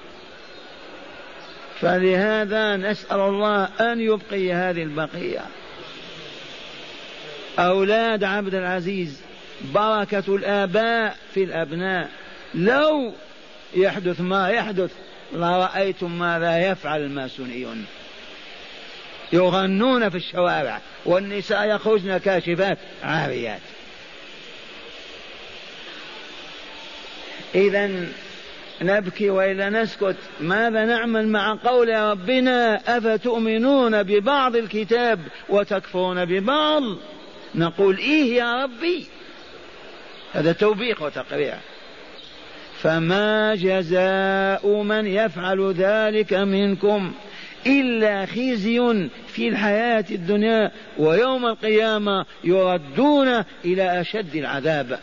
[1.80, 5.40] فلهذا نسأل الله أن يبقي هذه البقية.
[7.58, 9.22] أولاد عبد العزيز
[9.74, 12.10] بركة الآباء في الأبناء.
[12.54, 13.12] لو
[13.76, 14.92] يحدث ما يحدث
[15.34, 17.86] لرأيتم ماذا يفعل الماسونيون.
[19.32, 23.60] يغنون في الشوارع والنساء يخرجن كاشفات عاريات.
[27.54, 28.06] إذا
[28.82, 30.16] نبكي وإلا نسكت.
[30.40, 36.82] ماذا نعمل مع قول ربنا؟ أفتؤمنون ببعض الكتاب وتكفرون ببعض؟
[37.54, 39.06] نقول إيه يا ربي؟
[40.32, 41.58] هذا توبيخ وتقريع.
[42.84, 47.12] فما جزاء من يفعل ذلك منكم
[47.66, 54.98] إلا خزي في الحياة الدنيا ويوم القيامة يردون إلى أشد العذاب.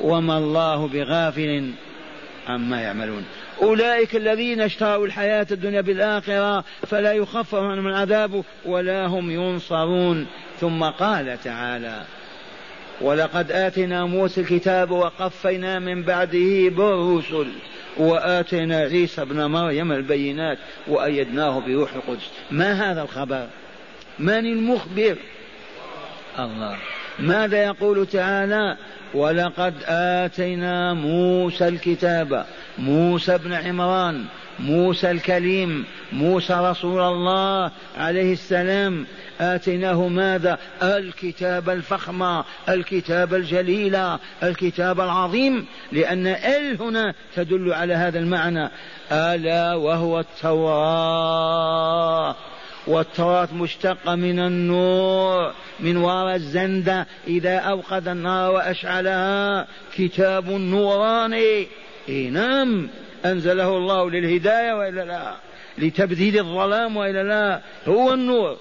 [0.00, 1.70] وما الله بغافل
[2.48, 3.24] عما يعملون.
[3.62, 10.26] أولئك الذين اشتروا الحياة الدنيا بالآخرة فلا يخفف عنهم العذاب ولا هم ينصرون.
[10.60, 12.02] ثم قال تعالى
[13.00, 17.46] ولقد آتينا موسى الكتاب وقفينا من بعده بالرسل
[17.96, 22.30] وآتينا عيسى ابن مريم البينات وأيدناه بروح القدس.
[22.50, 23.46] ما هذا الخبر؟
[24.18, 25.16] من المخبر؟
[26.38, 26.76] الله.
[27.18, 28.76] ماذا يقول تعالى؟
[29.16, 32.46] ولقد آتينا موسى الكتاب
[32.78, 34.24] موسى بن عمران
[34.58, 39.06] موسى الكليم موسى رسول الله عليه السلام.
[39.40, 43.96] آتيناه ماذا؟ الكتاب الفخم الكتاب الجليل
[44.42, 48.70] الكتاب العظيم لأن ال هنا تدل على هذا المعنى.
[49.12, 51.56] ألا وهو التوراة.
[52.86, 59.66] والتوراة مشتقة من النور من وراء الزندة إذا أوقد النار وأشعلها
[59.96, 61.66] كتاب نوراني.
[62.08, 62.88] إيه نعم
[63.24, 65.34] أنزله الله للهداية وإلا لا
[65.78, 68.56] لتبديل الظلام وإلا لا هو النور.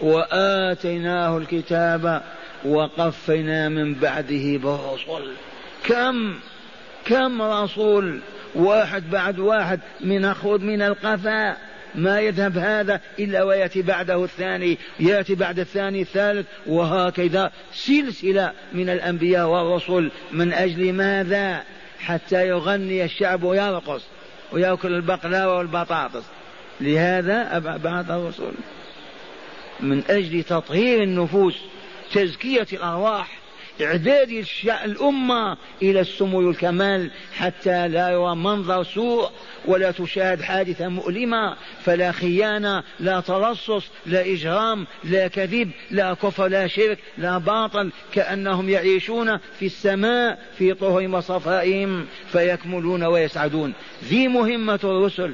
[0.00, 2.22] وآتيناه الكتاب
[2.64, 5.32] وقفنا من بعده برسل.
[5.84, 6.34] كم
[7.04, 8.20] كم رسول
[8.54, 11.67] واحد بعد واحد من أخذ من القفا.
[11.98, 19.46] ما يذهب هذا إلا ويأتي بعده الثاني يأتي بعد الثاني الثالث وهكذا سلسلة من الأنبياء
[19.46, 21.62] والرسل من أجل ماذا؟
[22.00, 24.02] حتى يغني الشعب ويرقص
[24.52, 26.24] ويأكل البقلاوة والبطاطس.
[26.80, 28.52] لهذا بعث الرسول
[29.80, 31.58] من أجل تطهير النفوس
[32.12, 33.37] تزكية الأرواح.
[33.82, 34.44] إعداد
[34.84, 39.30] الأمة إلى السمو والكمال حتى لا يرى منظر سوء
[39.64, 46.66] ولا تشاهد حادثة مؤلمة فلا خيانة لا تلصص لا إجرام لا كذب لا كفر لا
[46.66, 53.72] شرك لا باطل كأنهم يعيشون في السماء في طهرهم وصفائهم فيكملون ويسعدون.
[54.04, 55.32] ذي مهمة الرسل.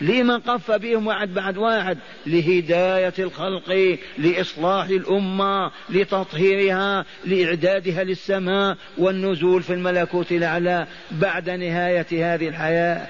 [0.00, 9.72] لما قف بهم واحد بعد واحد؟ لهداية الخلق لإصلاح الأمة لتطهيرها لإعدادها للسماء والنزول في
[9.72, 13.06] الملكوت الأعلى بعد نهاية هذه الحياة.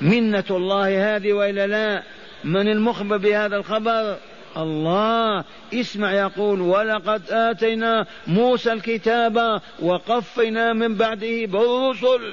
[0.00, 2.02] منة الله هذه وإلا لا؟
[2.44, 4.16] من المخبر بهذا الخبر؟
[4.56, 5.44] الله.
[5.74, 12.32] اسمع يقول ولقد آتينا موسى الكتاب وقفنا من بعده بالرسل.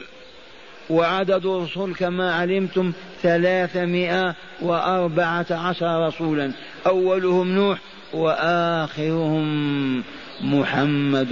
[0.89, 6.51] وعدد الرسل كما علمتم ثلاثمائة وأربعة عشر رسولا.
[6.87, 7.79] أولهم نوح
[8.13, 10.03] وآخرهم
[10.41, 11.29] محمد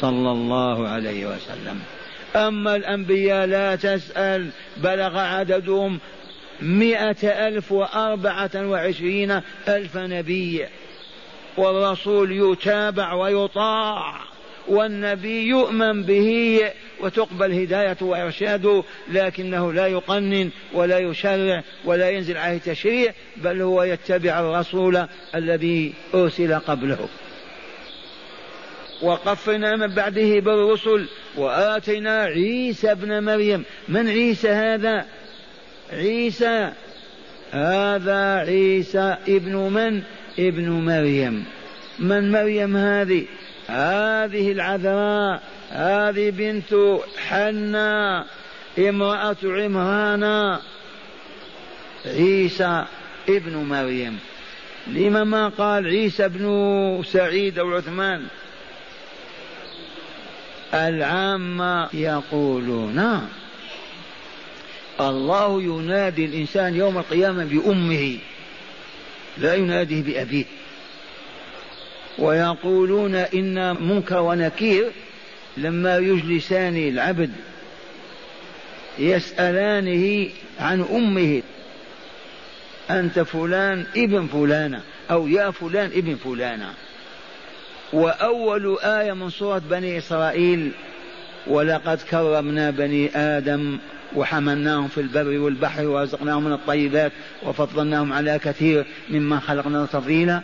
[0.00, 1.80] صلى الله عليه وسلم.
[2.36, 6.00] أما الأنبياء لا تسأل بلغ عددهم
[6.62, 10.66] مئة ألف وأربعة وعشرين ألف نبي
[11.56, 14.31] والرسول يتابع ويطاع.
[14.68, 16.60] والنبي يؤمن به
[17.00, 24.40] وتقبل هدايته وإرشاده لكنه لا يقنن ولا يشرع ولا ينزل عليه تشريع بل هو يتبع
[24.40, 27.08] الرسول الذي أرسل قبله.
[29.02, 33.64] وقفنا من بعده بالرسل وآتينا عيسى ابن مريم.
[33.88, 35.06] من عيسى هذا؟
[35.92, 36.72] عيسى.
[37.50, 40.02] هذا عيسى ابن من؟
[40.38, 41.44] ابن مريم.
[41.98, 43.24] من مريم هذه؟
[43.66, 46.74] هذه العذراء هذه بنت
[47.28, 48.24] حنا
[48.78, 50.58] امرأة عمران
[52.06, 52.84] عيسى
[53.28, 54.18] ابن مريم.
[54.86, 58.26] لما ما قال عيسى ابن سعيد أو عثمان؟
[60.74, 63.28] العامة يقولون
[65.00, 68.18] الله ينادي الإنسان يوم القيامة بأمه
[69.38, 70.44] لا يناديه بأبيه.
[72.18, 74.90] ويقولون إن منكر ونكير
[75.56, 77.30] لما يجلسان العبد
[78.98, 80.28] يسألانه
[80.60, 81.42] عن أمه
[82.90, 86.72] أنت فلان ابن فلانة أو يا فلان ابن فلانة.
[87.92, 90.70] وأول آية من سورة بني إسرائيل
[91.46, 93.78] ولقد كرمنا بني آدم
[94.16, 100.42] وحملناهم في البر والبحر ورزقناهم من الطيبات وفضلناهم على كثير مما خلقنا تفضيلا.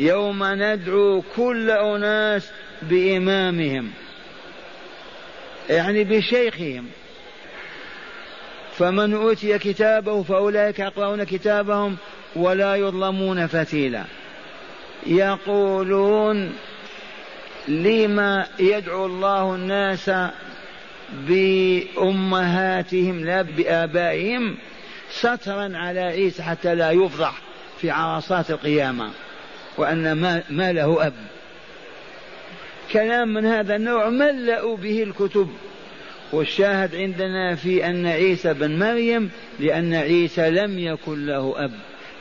[0.00, 2.50] يوم ندعو كل أناس
[2.82, 3.90] بإمامهم
[5.70, 6.86] يعني بشيخهم.
[8.76, 11.96] فمن أوتي كتابه فأولئك يقرؤون كتابهم
[12.36, 14.04] ولا يظلمون فتيلا.
[15.06, 16.52] يقولون
[17.68, 20.10] لما يدعو الله الناس
[21.12, 24.56] بأمهاتهم لا بآبائهم
[25.10, 27.34] سترا على عيسى حتى لا يفضح
[27.80, 29.10] في عرصات القيامة.
[29.76, 31.12] وأن ما, ما له أب.
[32.92, 35.48] كلام من هذا النوع ملأوا به الكتب.
[36.32, 41.72] والشاهد عندنا في أن عيسى بن مريم لأن عيسى لم يكن له أب.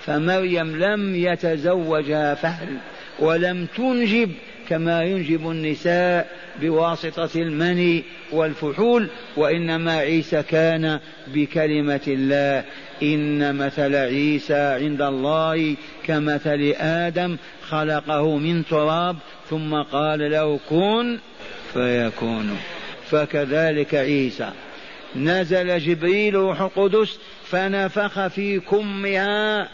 [0.06, 2.78] فمريم لم يتزوجها فحل
[3.20, 4.32] ولم تنجب
[4.70, 6.30] كما ينجب النساء
[6.62, 12.64] بواسطة المني والفحول وإنما عيسى كان بكلمة الله.
[13.04, 17.38] إن مثل عيسى عند الله كمثل آدم
[17.70, 19.16] خلقه من تراب
[19.50, 21.18] ثم قال له كن
[21.74, 22.58] فيكون.
[23.10, 24.52] فكذلك عيسى.
[25.16, 29.68] نزل جبريل روح القدس فنفخ في كمها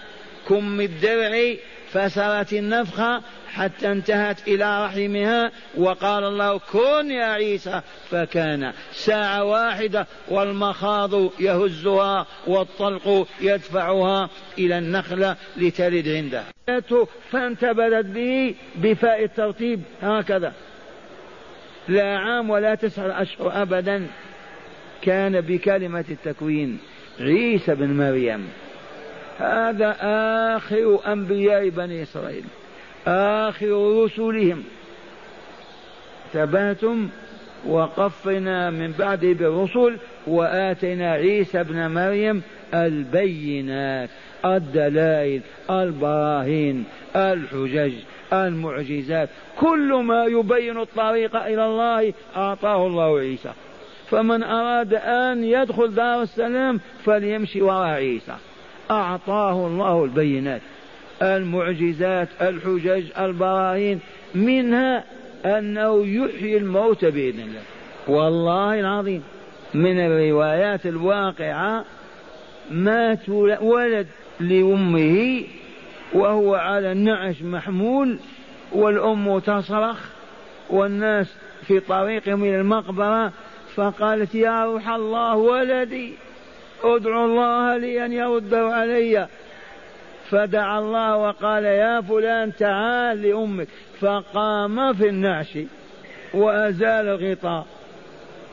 [0.49, 1.55] كم الدرع
[1.95, 11.13] فسرت النفخة حتى انتهت إلى رحمها وقال الله كن يا عيسى فكان ساعة واحدة والمخاض
[11.39, 16.43] يهزها والطلق يدفعها إلى النخلة لتلد عنده.
[17.31, 20.53] فانتبذت به بفاء الترتيب هكذا.
[21.87, 24.07] لا عام ولا تسع أشهر أبدا
[25.01, 26.79] كان بكلمة التكوين
[27.19, 28.49] عيسى بن مريم
[29.39, 29.97] هذا
[30.55, 32.43] آخر أنبياء بني إسرائيل
[33.07, 34.63] آخر رسلهم.
[36.33, 37.09] ثباتم
[37.67, 42.41] وقفنا من بعده بالرسل وآتينا عيسى ابن مريم
[42.73, 44.09] البينات
[44.45, 47.93] الدلائل البراهين الحجج
[48.33, 49.29] المعجزات.
[49.59, 53.51] كل ما يبين الطريق إلى الله أعطاه الله عيسى.
[54.09, 58.35] فمن أراد أن يدخل دار السلام فليمشي وراء عيسى.
[58.91, 60.61] أعطاه الله البينات
[61.21, 63.99] المعجزات الحجج البراهين
[64.35, 65.03] منها
[65.45, 67.61] أنه يحيي الموت بإذن الله.
[68.07, 69.23] والله العظيم
[69.73, 71.85] من الروايات الواقعة
[72.71, 73.29] مات
[73.61, 74.07] ولد
[74.39, 75.43] لأمه
[76.13, 78.17] وهو على النعش محمول
[78.71, 79.97] والأم تصرخ
[80.69, 81.35] والناس
[81.67, 83.31] في طريقهم إلى المقبرة
[83.75, 86.13] فقالت يا روح الله ولدي.
[86.85, 89.27] ادعو الله لي أن يرده علي.
[90.29, 93.67] فدعا الله وقال يا فلان تعال لأمك.
[94.01, 95.57] فقام في النعش
[96.33, 97.65] وأزال الغطاء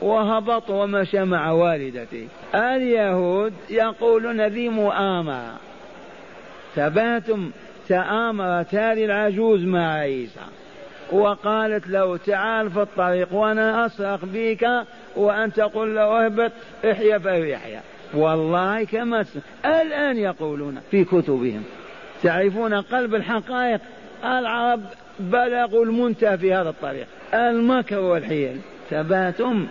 [0.01, 5.59] وهبط ومشى مع والدته اليهود يقولون ذي مؤامرة.
[6.75, 7.51] ثباتم
[7.87, 10.39] تآمرت هذه العجوز مع عيسى.
[11.11, 14.67] وقالت له تعال في الطريق وأنا اصرخ بك
[15.15, 16.51] وانت قل له اهبط
[16.91, 17.81] احيا فيحيا
[18.13, 19.25] والله كما
[19.65, 21.63] الآن يقولون في كتبهم.
[22.23, 23.81] تعرفون قلب الحقائق؟
[24.23, 24.81] العرب
[25.19, 27.07] بلغوا المنتهى في هذا الطريق.
[27.33, 28.57] المكر والحيل.
[28.89, 29.67] ثباتم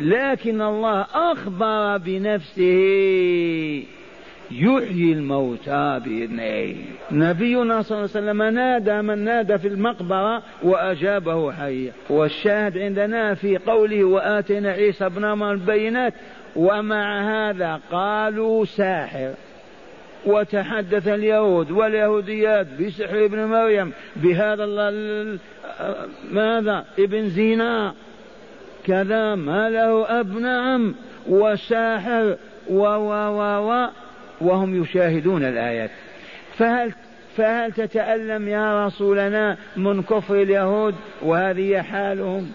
[0.00, 3.84] لكن الله أخبر بنفسه.
[4.50, 6.76] يحيي الموتى بإذنه.
[7.12, 11.92] نبينا صلى الله عليه وسلم نادى من نادى في المقبرة وأجابه حيا.
[12.10, 16.14] والشاهد عندنا في قوله وآتينا عيسى ابن مريم البينات
[16.56, 19.34] ومع هذا قالوا ساحر.
[20.26, 24.64] وتحدث اليهود واليهوديات بسحر ابن مريم بهذا
[26.30, 27.94] ماذا؟ ابن زنا
[28.86, 30.94] كذا ما له أب نعم
[31.28, 32.36] وساحر
[32.70, 33.88] و و و و
[34.40, 35.90] وهم يشاهدون الآيات.
[36.58, 36.92] فهل
[37.36, 42.52] فهل تتألم يا رسولنا من كفر اليهود؟ وهذه حالهم.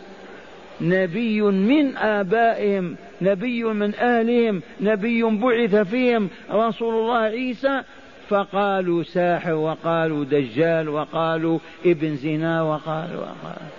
[0.82, 7.84] نبي من آبائهم نبي من أهلهم نبي بعث فيهم رسول الله عيسى
[8.30, 13.70] فقالوا ساحر وقالوا دجال وقالوا ابن زنا وقالوا, وقالوا.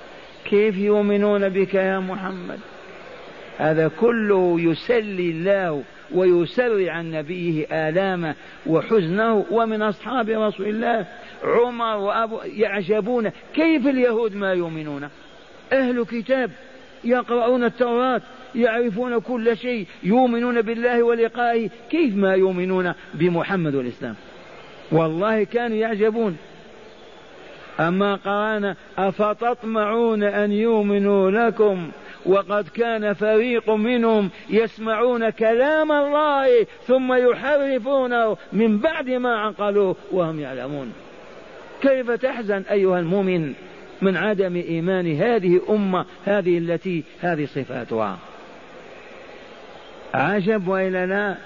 [0.44, 2.58] كيف يؤمنون بك يا محمد؟
[3.58, 5.82] هذا كله يسلي الله
[6.14, 8.34] ويسرع عن نبيه آلامه
[8.66, 11.06] وحزنه ومن أصحاب رسول الله.
[11.44, 15.08] عمر وأبو يعجبون كيف اليهود ما يؤمنون؟
[15.72, 16.50] أهل كتاب.
[17.06, 18.20] يقرؤون التوراة
[18.54, 21.70] يعرفون كل شيء يؤمنون بالله ولقائه.
[21.90, 24.14] كيف ما يؤمنون بمحمد والإسلام؟
[24.92, 26.36] والله كانوا يعجبون.
[27.80, 31.90] أما قرانا أفتطمعون أن يؤمنوا لكم؟
[32.26, 40.92] وقد كان فريق منهم يسمعون كلام الله ثم يحرفونه من بعد ما عقلوه وهم يعلمون.
[41.82, 43.54] كيف تحزن أيها المؤمن؟
[44.02, 48.18] من عدم إيمان هذه أمة هذه التي هذه صفاتها.
[50.14, 51.36] عجب وإلا لا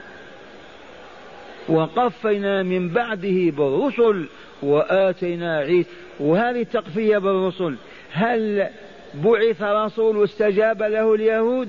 [1.68, 4.26] وقفينا من بعده بالرسل
[4.62, 5.90] وآتينا عيسى.
[6.20, 7.76] وهذه التقفية بالرسل
[8.12, 8.68] هل
[9.14, 11.68] بعث رسول استجاب له اليهود؟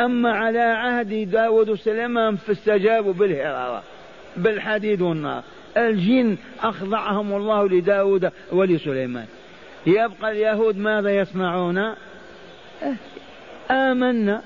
[0.00, 3.82] أما على عهد داود وسليمان فاستجابوا بالهرارة
[4.36, 5.42] بالحديد والنار؟
[5.86, 9.26] الجن أخضعهم الله لداود ولسليمان.
[9.86, 11.94] يبقى اليهود ماذا يصنعون؟
[13.70, 14.42] آمنا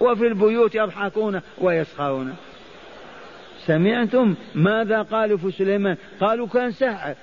[0.00, 2.36] وفي البيوت يضحكون ويسخرون.
[3.58, 7.14] سمعتم ماذا قالوا في سليمان؟ قالوا كان ساحر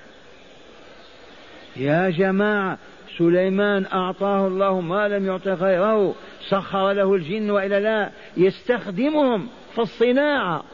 [1.76, 2.78] يا جماعة
[3.18, 6.14] سليمان أعطاه الله ما لم يعط غيره
[6.48, 10.64] سخر له الجن وإلا لا يستخدمهم في الصناعة.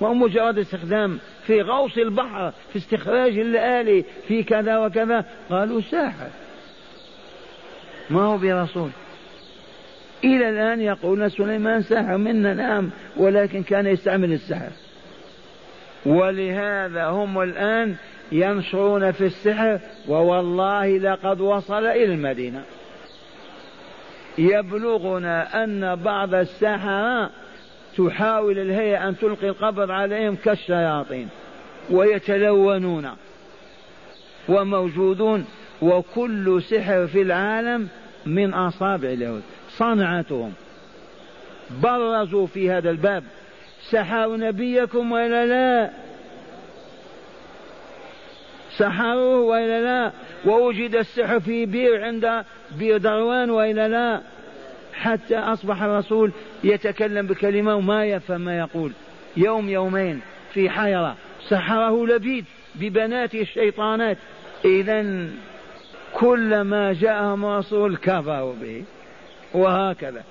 [0.00, 1.18] مو مجرد استخدام
[1.50, 5.24] في غوص البحر في استخراج الآلي في كذا وكذا.
[5.50, 6.28] قالوا ساحر.
[8.10, 8.90] ما هو برسول.
[10.24, 14.70] إلى الآن يقولون سليمان ساحر منا نعم ولكن كان يستعمل السحر.
[16.06, 17.94] ولهذا هم الآن
[18.32, 19.78] ينشرون في السحر
[20.08, 22.62] ووالله لقد وصل إلى المدينة.
[24.38, 27.30] يبلغنا أن بعض السحرة
[28.08, 31.28] تحاول الهيئة أن تلقي القبض عليهم كالشياطين
[31.90, 33.10] ويتلونون
[34.48, 35.44] وموجودون
[35.82, 37.88] وكل سحر في العالم
[38.26, 39.42] من أصابع اليهود.
[39.68, 40.52] صنعتهم.
[41.82, 43.24] برزوا في هذا الباب.
[43.90, 45.90] سحروا نبيكم ولا لا؟
[48.76, 50.12] سحروه وإلا لا؟
[50.46, 52.44] ووجد السحر في بير عند
[52.78, 54.20] بير ذروان وإلا لا؟
[55.00, 56.30] حتى أصبح الرسول
[56.64, 58.92] يتكلم بكلمة وما يفهم ما يقول.
[59.36, 60.20] يوم يومين
[60.54, 61.16] في حيرة
[61.48, 62.44] سحره لبيد
[62.74, 64.16] ببنات الشيطانات.
[64.64, 65.26] إذا
[66.14, 68.84] كلما جاءهم رسول كفروا به.
[69.54, 70.22] وهكذا.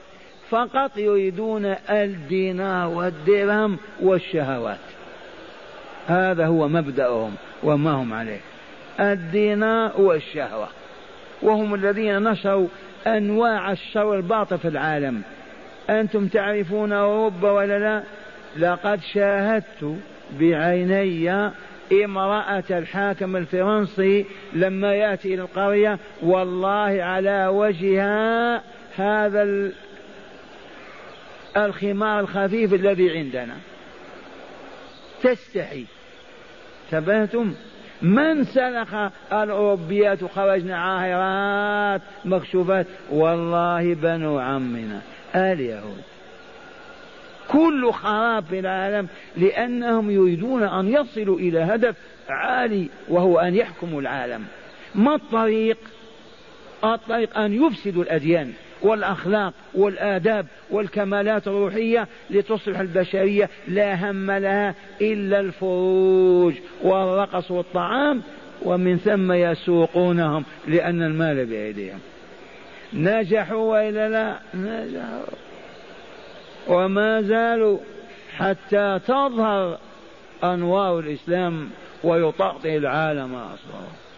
[0.50, 4.80] فقط يريدون الدينار والدرهم والشهوات.
[6.08, 8.40] هذا هو مبدأهم وما هم عليه.
[9.00, 10.68] الدينار والشهوة.
[11.42, 12.68] وهم الذين نشروا
[13.08, 15.22] أنواع الشر الباطل في العالم.
[15.90, 18.04] أنتم تعرفون أوروبا ولا لا؟
[18.58, 19.96] لقد شاهدت
[20.40, 21.52] بعيني
[21.94, 28.62] امرأة الحاكم الفرنسي لما يأتي إلى القرية والله على وجهها
[28.98, 29.72] هذا
[31.58, 33.56] الخمار الخفيف الذي عندنا.
[35.24, 35.86] تستحي.
[36.92, 37.54] تبهتم؟
[38.02, 38.94] من سلخ
[39.34, 45.02] الأوروبيات خرجنا عاهرات مكشوفات؟ والله بنو عمنا
[45.36, 46.02] اليهود.
[47.48, 51.96] كل خراب في العالم لأنهم يريدون أن يصلوا إلى هدف
[52.30, 54.46] عالي وهو أن يحكموا العالم.
[54.96, 55.78] ما الطريق؟
[56.84, 58.54] الطريق أن يفسدوا الأديان.
[58.82, 63.50] والأخلاق والآداب والكمالات الروحية لتصبح البشرية.
[63.68, 66.54] لا هم لها إلا الفروج
[66.84, 68.22] والرقص والطعام
[68.62, 72.00] ومن ثم يسوقونهم لأن المال بأيديهم.
[72.94, 75.34] نجحوا وإلا لا؟ نجحوا.
[76.68, 77.78] وما زالوا
[78.38, 79.78] حتى تظهر
[80.44, 81.70] أنوار الإسلام
[82.04, 84.09] ويطأطئ العالم أصلا.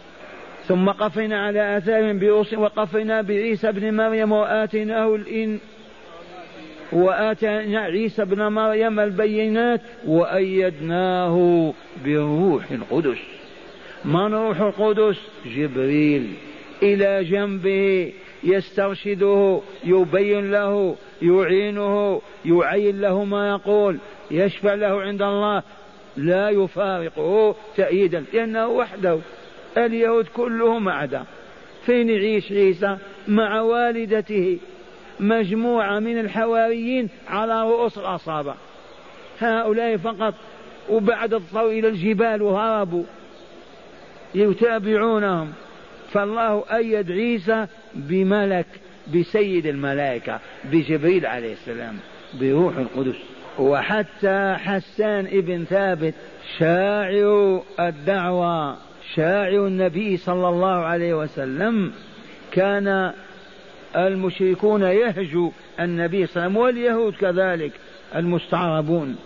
[0.68, 5.58] ثم قفينا على آثار بيوص وقفينا بعيسى ابن مريم وآتيناه الإن
[6.92, 13.18] وآتينا عيسى ابن مريم البينات وأيدناه بروح القدس.
[14.04, 16.32] من روح القدس؟ جبريل.
[16.82, 18.12] إلى جنبه
[18.44, 23.98] يسترشده يبين له يعينه يعين له ما يقول
[24.30, 25.62] يشفع له عند الله
[26.16, 29.18] لا يفارقه تأييدا لأنه وحده.
[29.76, 31.24] اليهود كلهم عدا
[31.86, 32.96] فين يعيش عيسى؟
[33.28, 34.58] مع والدته.
[35.20, 38.54] مجموعة من الحواريين على رؤوس الأصابع
[39.40, 40.34] هؤلاء فقط
[40.90, 43.04] وبعد الضوء إلى الجبال وهربوا.
[44.34, 45.52] يتابعونهم.
[46.12, 48.66] فالله أيد عيسى بملك
[49.14, 51.96] بسيد الملائكة بجبريل عليه السلام
[52.40, 53.16] بروح القدس.
[53.58, 56.14] وحتى حسان ابن ثابت
[56.58, 58.91] شاعر الدعوة.
[59.14, 61.92] شاعر النبي صلى الله عليه وسلم
[62.52, 63.12] كان
[63.96, 65.50] المشركون يهجوا
[65.80, 67.72] النبي صلى الله عليه وسلم واليهود كذلك
[68.16, 69.16] المستعربون.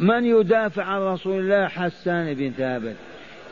[0.00, 2.96] من يدافع عن رسول الله حسان بن ثابت؟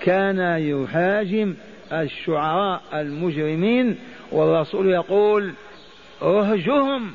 [0.01, 1.55] كان يهاجم
[1.93, 3.99] الشعراء المجرمين
[4.33, 5.53] والرسول يقول
[6.23, 7.11] اهجهم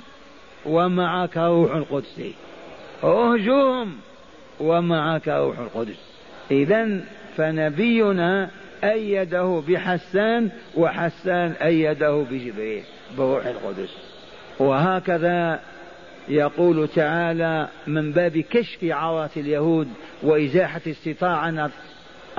[0.65, 2.21] ومعك روح القدس.
[3.03, 3.95] اهجهم
[4.59, 5.99] ومعك روح القدس.
[6.51, 7.01] اذا
[7.37, 8.49] فنبينا
[8.83, 12.83] أيده بحسان وحسان أيده بجبريل
[13.17, 13.89] بروح القدس.
[14.59, 15.59] وهكذا
[16.29, 19.87] يقول تعالى من باب كشف عورات اليهود
[20.23, 21.69] وإزاحة استطاع عن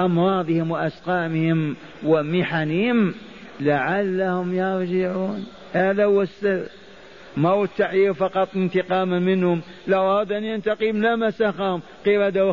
[0.01, 3.15] أمراضهم وأسقامهم ومحنهم
[3.61, 5.47] لعلهم يرجعون.
[5.73, 6.67] هذا هو السر.
[7.37, 12.53] ما هو التعيير فقط انتقاما منهم؟ لو أراد أن ينتقم لمسخهم قردة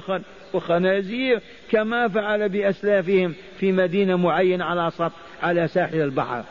[0.54, 1.40] وخنازير
[1.72, 5.12] كما فعل بأسلافهم في مدينة معينة على سطح
[5.44, 6.44] على ساحل البحر.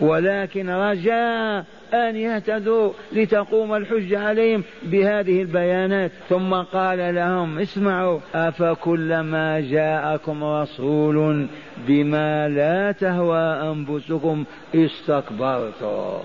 [0.00, 6.10] ولكن رجاء أن يهتدوا لتقوم الحجة عليهم بهذه البيانات.
[6.28, 11.46] ثم قال لهم اسمعوا أفكلما جاءكم رسول
[11.86, 14.44] بما لا تهوى أنفسكم
[14.74, 16.20] استكبرتم.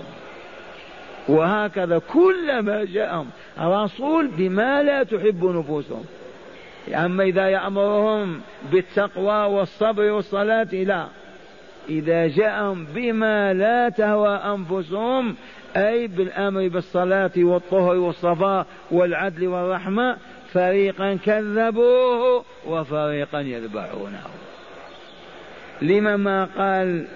[1.28, 3.26] وهكذا كلما جاءهم.
[3.60, 6.04] رسول بما لا تحب نفوسهم.
[6.94, 8.40] أما إذا يأمرهم
[8.72, 11.06] بالتقوى والصبر والصلاة لا.
[11.88, 15.34] إذا جاءهم بما لا تهوى أنفسهم
[15.76, 20.16] أي بالأمر بالصلاة والطهر والصفاء والعدل والرحمة
[20.52, 24.26] فريقا كذبوه وفريقا يذبحونه.
[25.82, 27.06] لما ما قال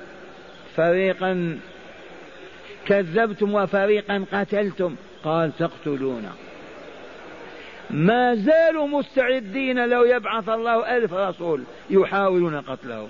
[0.77, 1.59] فريقا
[2.87, 4.95] كذبتم وفريقا قتلتم.
[5.24, 6.31] قال تقتلون.
[7.91, 13.09] ما زالوا مستعدين لو يبعث الله ألف رسول يحاولون قتله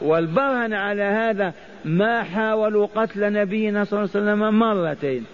[0.00, 5.24] والبرهن على هذا ما حاولوا قتل نبينا صلى الله عليه وسلم مرتين.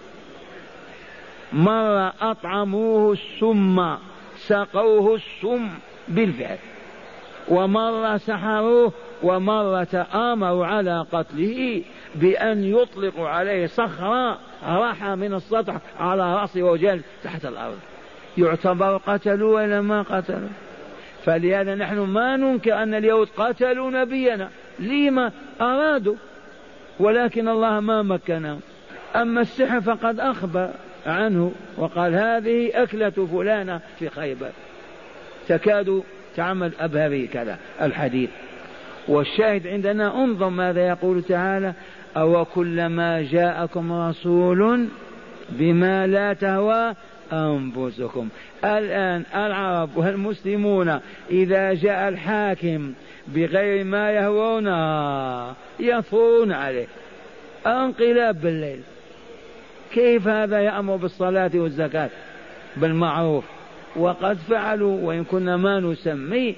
[1.53, 3.95] مرة أطعموه السم
[4.37, 5.69] سقوه السم
[6.07, 6.57] بالفعل.
[7.47, 11.83] ومرة سحروه ومرة تآمروا على قتله
[12.15, 17.79] بأن يطلقوا عليه صخرة راح من السطح على رأسه وجل تحت الأرض.
[18.37, 20.49] يعتبر قتلوا ولا ما قتلوا؟
[21.23, 24.49] فلهذا نحن ما ننكر أن اليهود قتلوا نبينا.
[24.79, 25.31] لما
[25.61, 26.15] أرادوا.
[26.99, 28.59] ولكن الله ما مكنهم.
[29.15, 30.69] أما السحر فقد أخبر
[31.05, 34.49] عنه وقال هذه أكلة فلانة في خيبر.
[35.47, 36.03] تكاد
[36.35, 38.29] تعمل أبهري كذا الحديث.
[39.07, 41.73] والشاهد عندنا انظر ماذا يقول تعالى
[42.17, 44.87] أو كلما جاءكم رسول
[45.49, 46.95] بما لا تهوى
[47.33, 48.29] أنفسكم.
[48.63, 50.99] الآن العرب والمسلمون
[51.31, 52.93] إذا جاء الحاكم
[53.27, 54.67] بغير ما يهوون
[55.79, 56.87] يثورون عليه.
[57.67, 58.79] انقلاب بالليل.
[59.93, 62.09] كيف هذا يأمر بالصلاة والزكاة؟
[62.77, 63.43] بالمعروف.
[63.95, 66.55] وقد فعلوا وإن كنا ما نسمي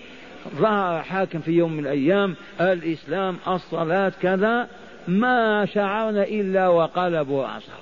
[0.55, 4.67] ظهر حاكم في يوم من الأيام الإسلام الصلاة كذا
[5.07, 7.73] ما شعرنا إلا وقلبوا رأسه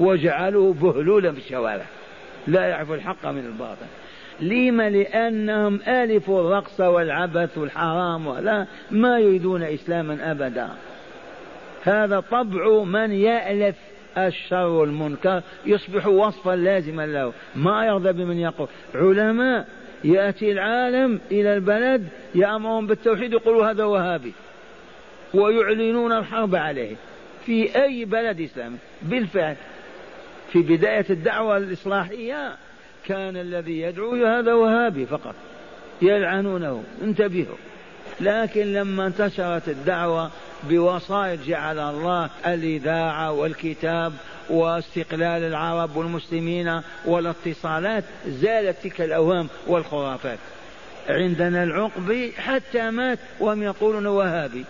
[0.00, 1.84] وجعلوه بهلولا في الشوارع.
[2.46, 3.86] لا يعرف الحق من الباطل.
[4.40, 10.68] لما؟ لأنهم ألفوا الرقص والعبث والحرام ولا ما يريدون إسلاما أبدا.
[11.84, 13.76] هذا طبع من يألف
[14.18, 17.32] الشر والمنكر يصبح وصفا لازما له.
[17.56, 18.68] ما يرضى بمن يقول.
[18.94, 19.66] علماء
[20.04, 24.32] يأتي العالم إلى البلد يأمرهم بالتوحيد يقولوا هذا وهابي.
[25.34, 26.96] ويعلنون الحرب عليه.
[27.46, 29.56] في أي بلد إسلامي بالفعل.
[30.52, 32.56] في بداية الدعوة الإصلاحية
[33.06, 35.34] كان الذي يدعو هذا وهابي فقط.
[36.02, 36.84] يلعنونه.
[37.02, 37.56] انتبهوا.
[38.20, 40.30] لكن لما انتشرت الدعوة
[40.62, 44.12] بوسائط جعل الله الإذاعة والكتاب
[44.50, 50.38] واستقلال العرب والمسلمين والاتصالات زالت تلك الأوهام والخرافات.
[51.08, 54.64] عندنا العقبي حتى مات وهم يقولون وهابي.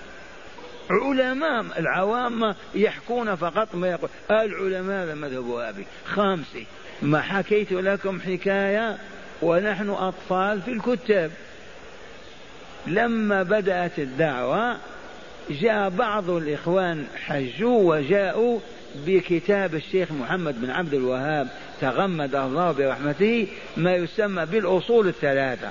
[0.90, 4.10] علماء العوام يحكون فقط ما يقول.
[4.30, 5.86] العلماء هذا مذهب وهابي.
[6.04, 6.66] خامسي
[7.02, 8.98] ما حكيت لكم حكاية
[9.42, 11.30] ونحن أطفال في الكتاب.
[12.86, 14.76] لما بدأت الدعوة
[15.50, 18.60] جاء بعض الإخوان حجوا وجاءوا
[19.06, 21.48] بكتاب الشيخ محمد بن عبد الوهاب
[21.80, 25.70] تغمد الله برحمته ما يسمى بالأصول الثلاثة.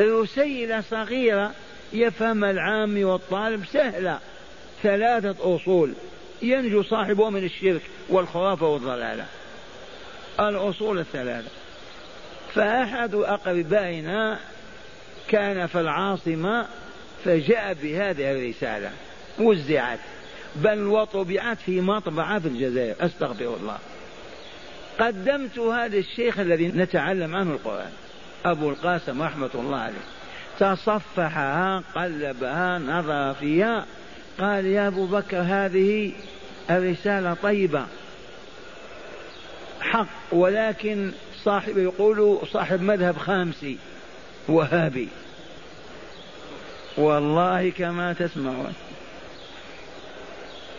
[0.00, 1.52] رسيلة صغيرة
[1.92, 4.18] يفهم العام والطالب سهلة
[4.82, 5.92] ثلاثة أصول.
[6.42, 9.26] ينجو صاحبه من الشرك والخرافة والضلالة.
[10.40, 11.50] الأصول الثلاثة.
[12.54, 14.38] فأحد أقربائنا
[15.28, 16.66] كان في العاصمة
[17.24, 18.90] فجاء بهذه الرسالة
[19.38, 19.98] وزعت
[20.56, 23.78] بل وطبعت في مطبعة في الجزائر أستغفر الله.
[25.00, 27.90] قدمت هذا الشيخ الذي نتعلم عنه القرآن
[28.44, 30.04] أبو القاسم رحمة الله عليه.
[30.58, 33.86] تصفحها قلبها نظر فيها
[34.38, 36.12] قال يا أبو بكر هذه
[36.70, 37.86] الرسالة طيبة.
[39.80, 41.12] حق ولكن
[41.44, 43.78] صاحب يقول صاحب مذهب خامسي
[44.48, 45.08] وهابي.
[46.96, 48.74] والله كما تسمعون.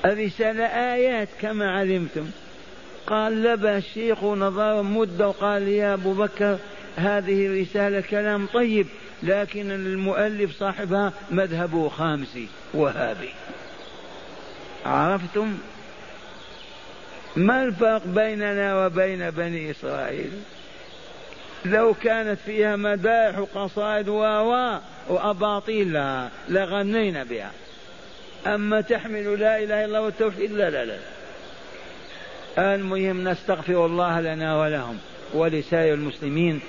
[0.05, 2.31] الرسالة آيات كما علمتم.
[3.07, 6.57] قال لبى الشيخ نظر مدة وقال يا أبو بكر
[6.97, 8.87] هذه الرسالة كلام طيب
[9.23, 13.29] لكن المؤلف صاحبها مذهبه خامسي وهابي.
[14.85, 15.57] عرفتم؟
[17.35, 20.31] ما الفرق بيننا وبين بني إسرائيل؟
[21.65, 24.77] لو كانت فيها مدائح وقصائد و
[25.09, 27.51] وأباطيل لها لغنينا بها.
[28.47, 30.97] أما تحمل لا إله إلا الله والتوحيد لا لا لا.
[32.57, 34.97] المهم نستغفر الله لنا ولهم
[35.33, 36.61] ولسائر المسلمين.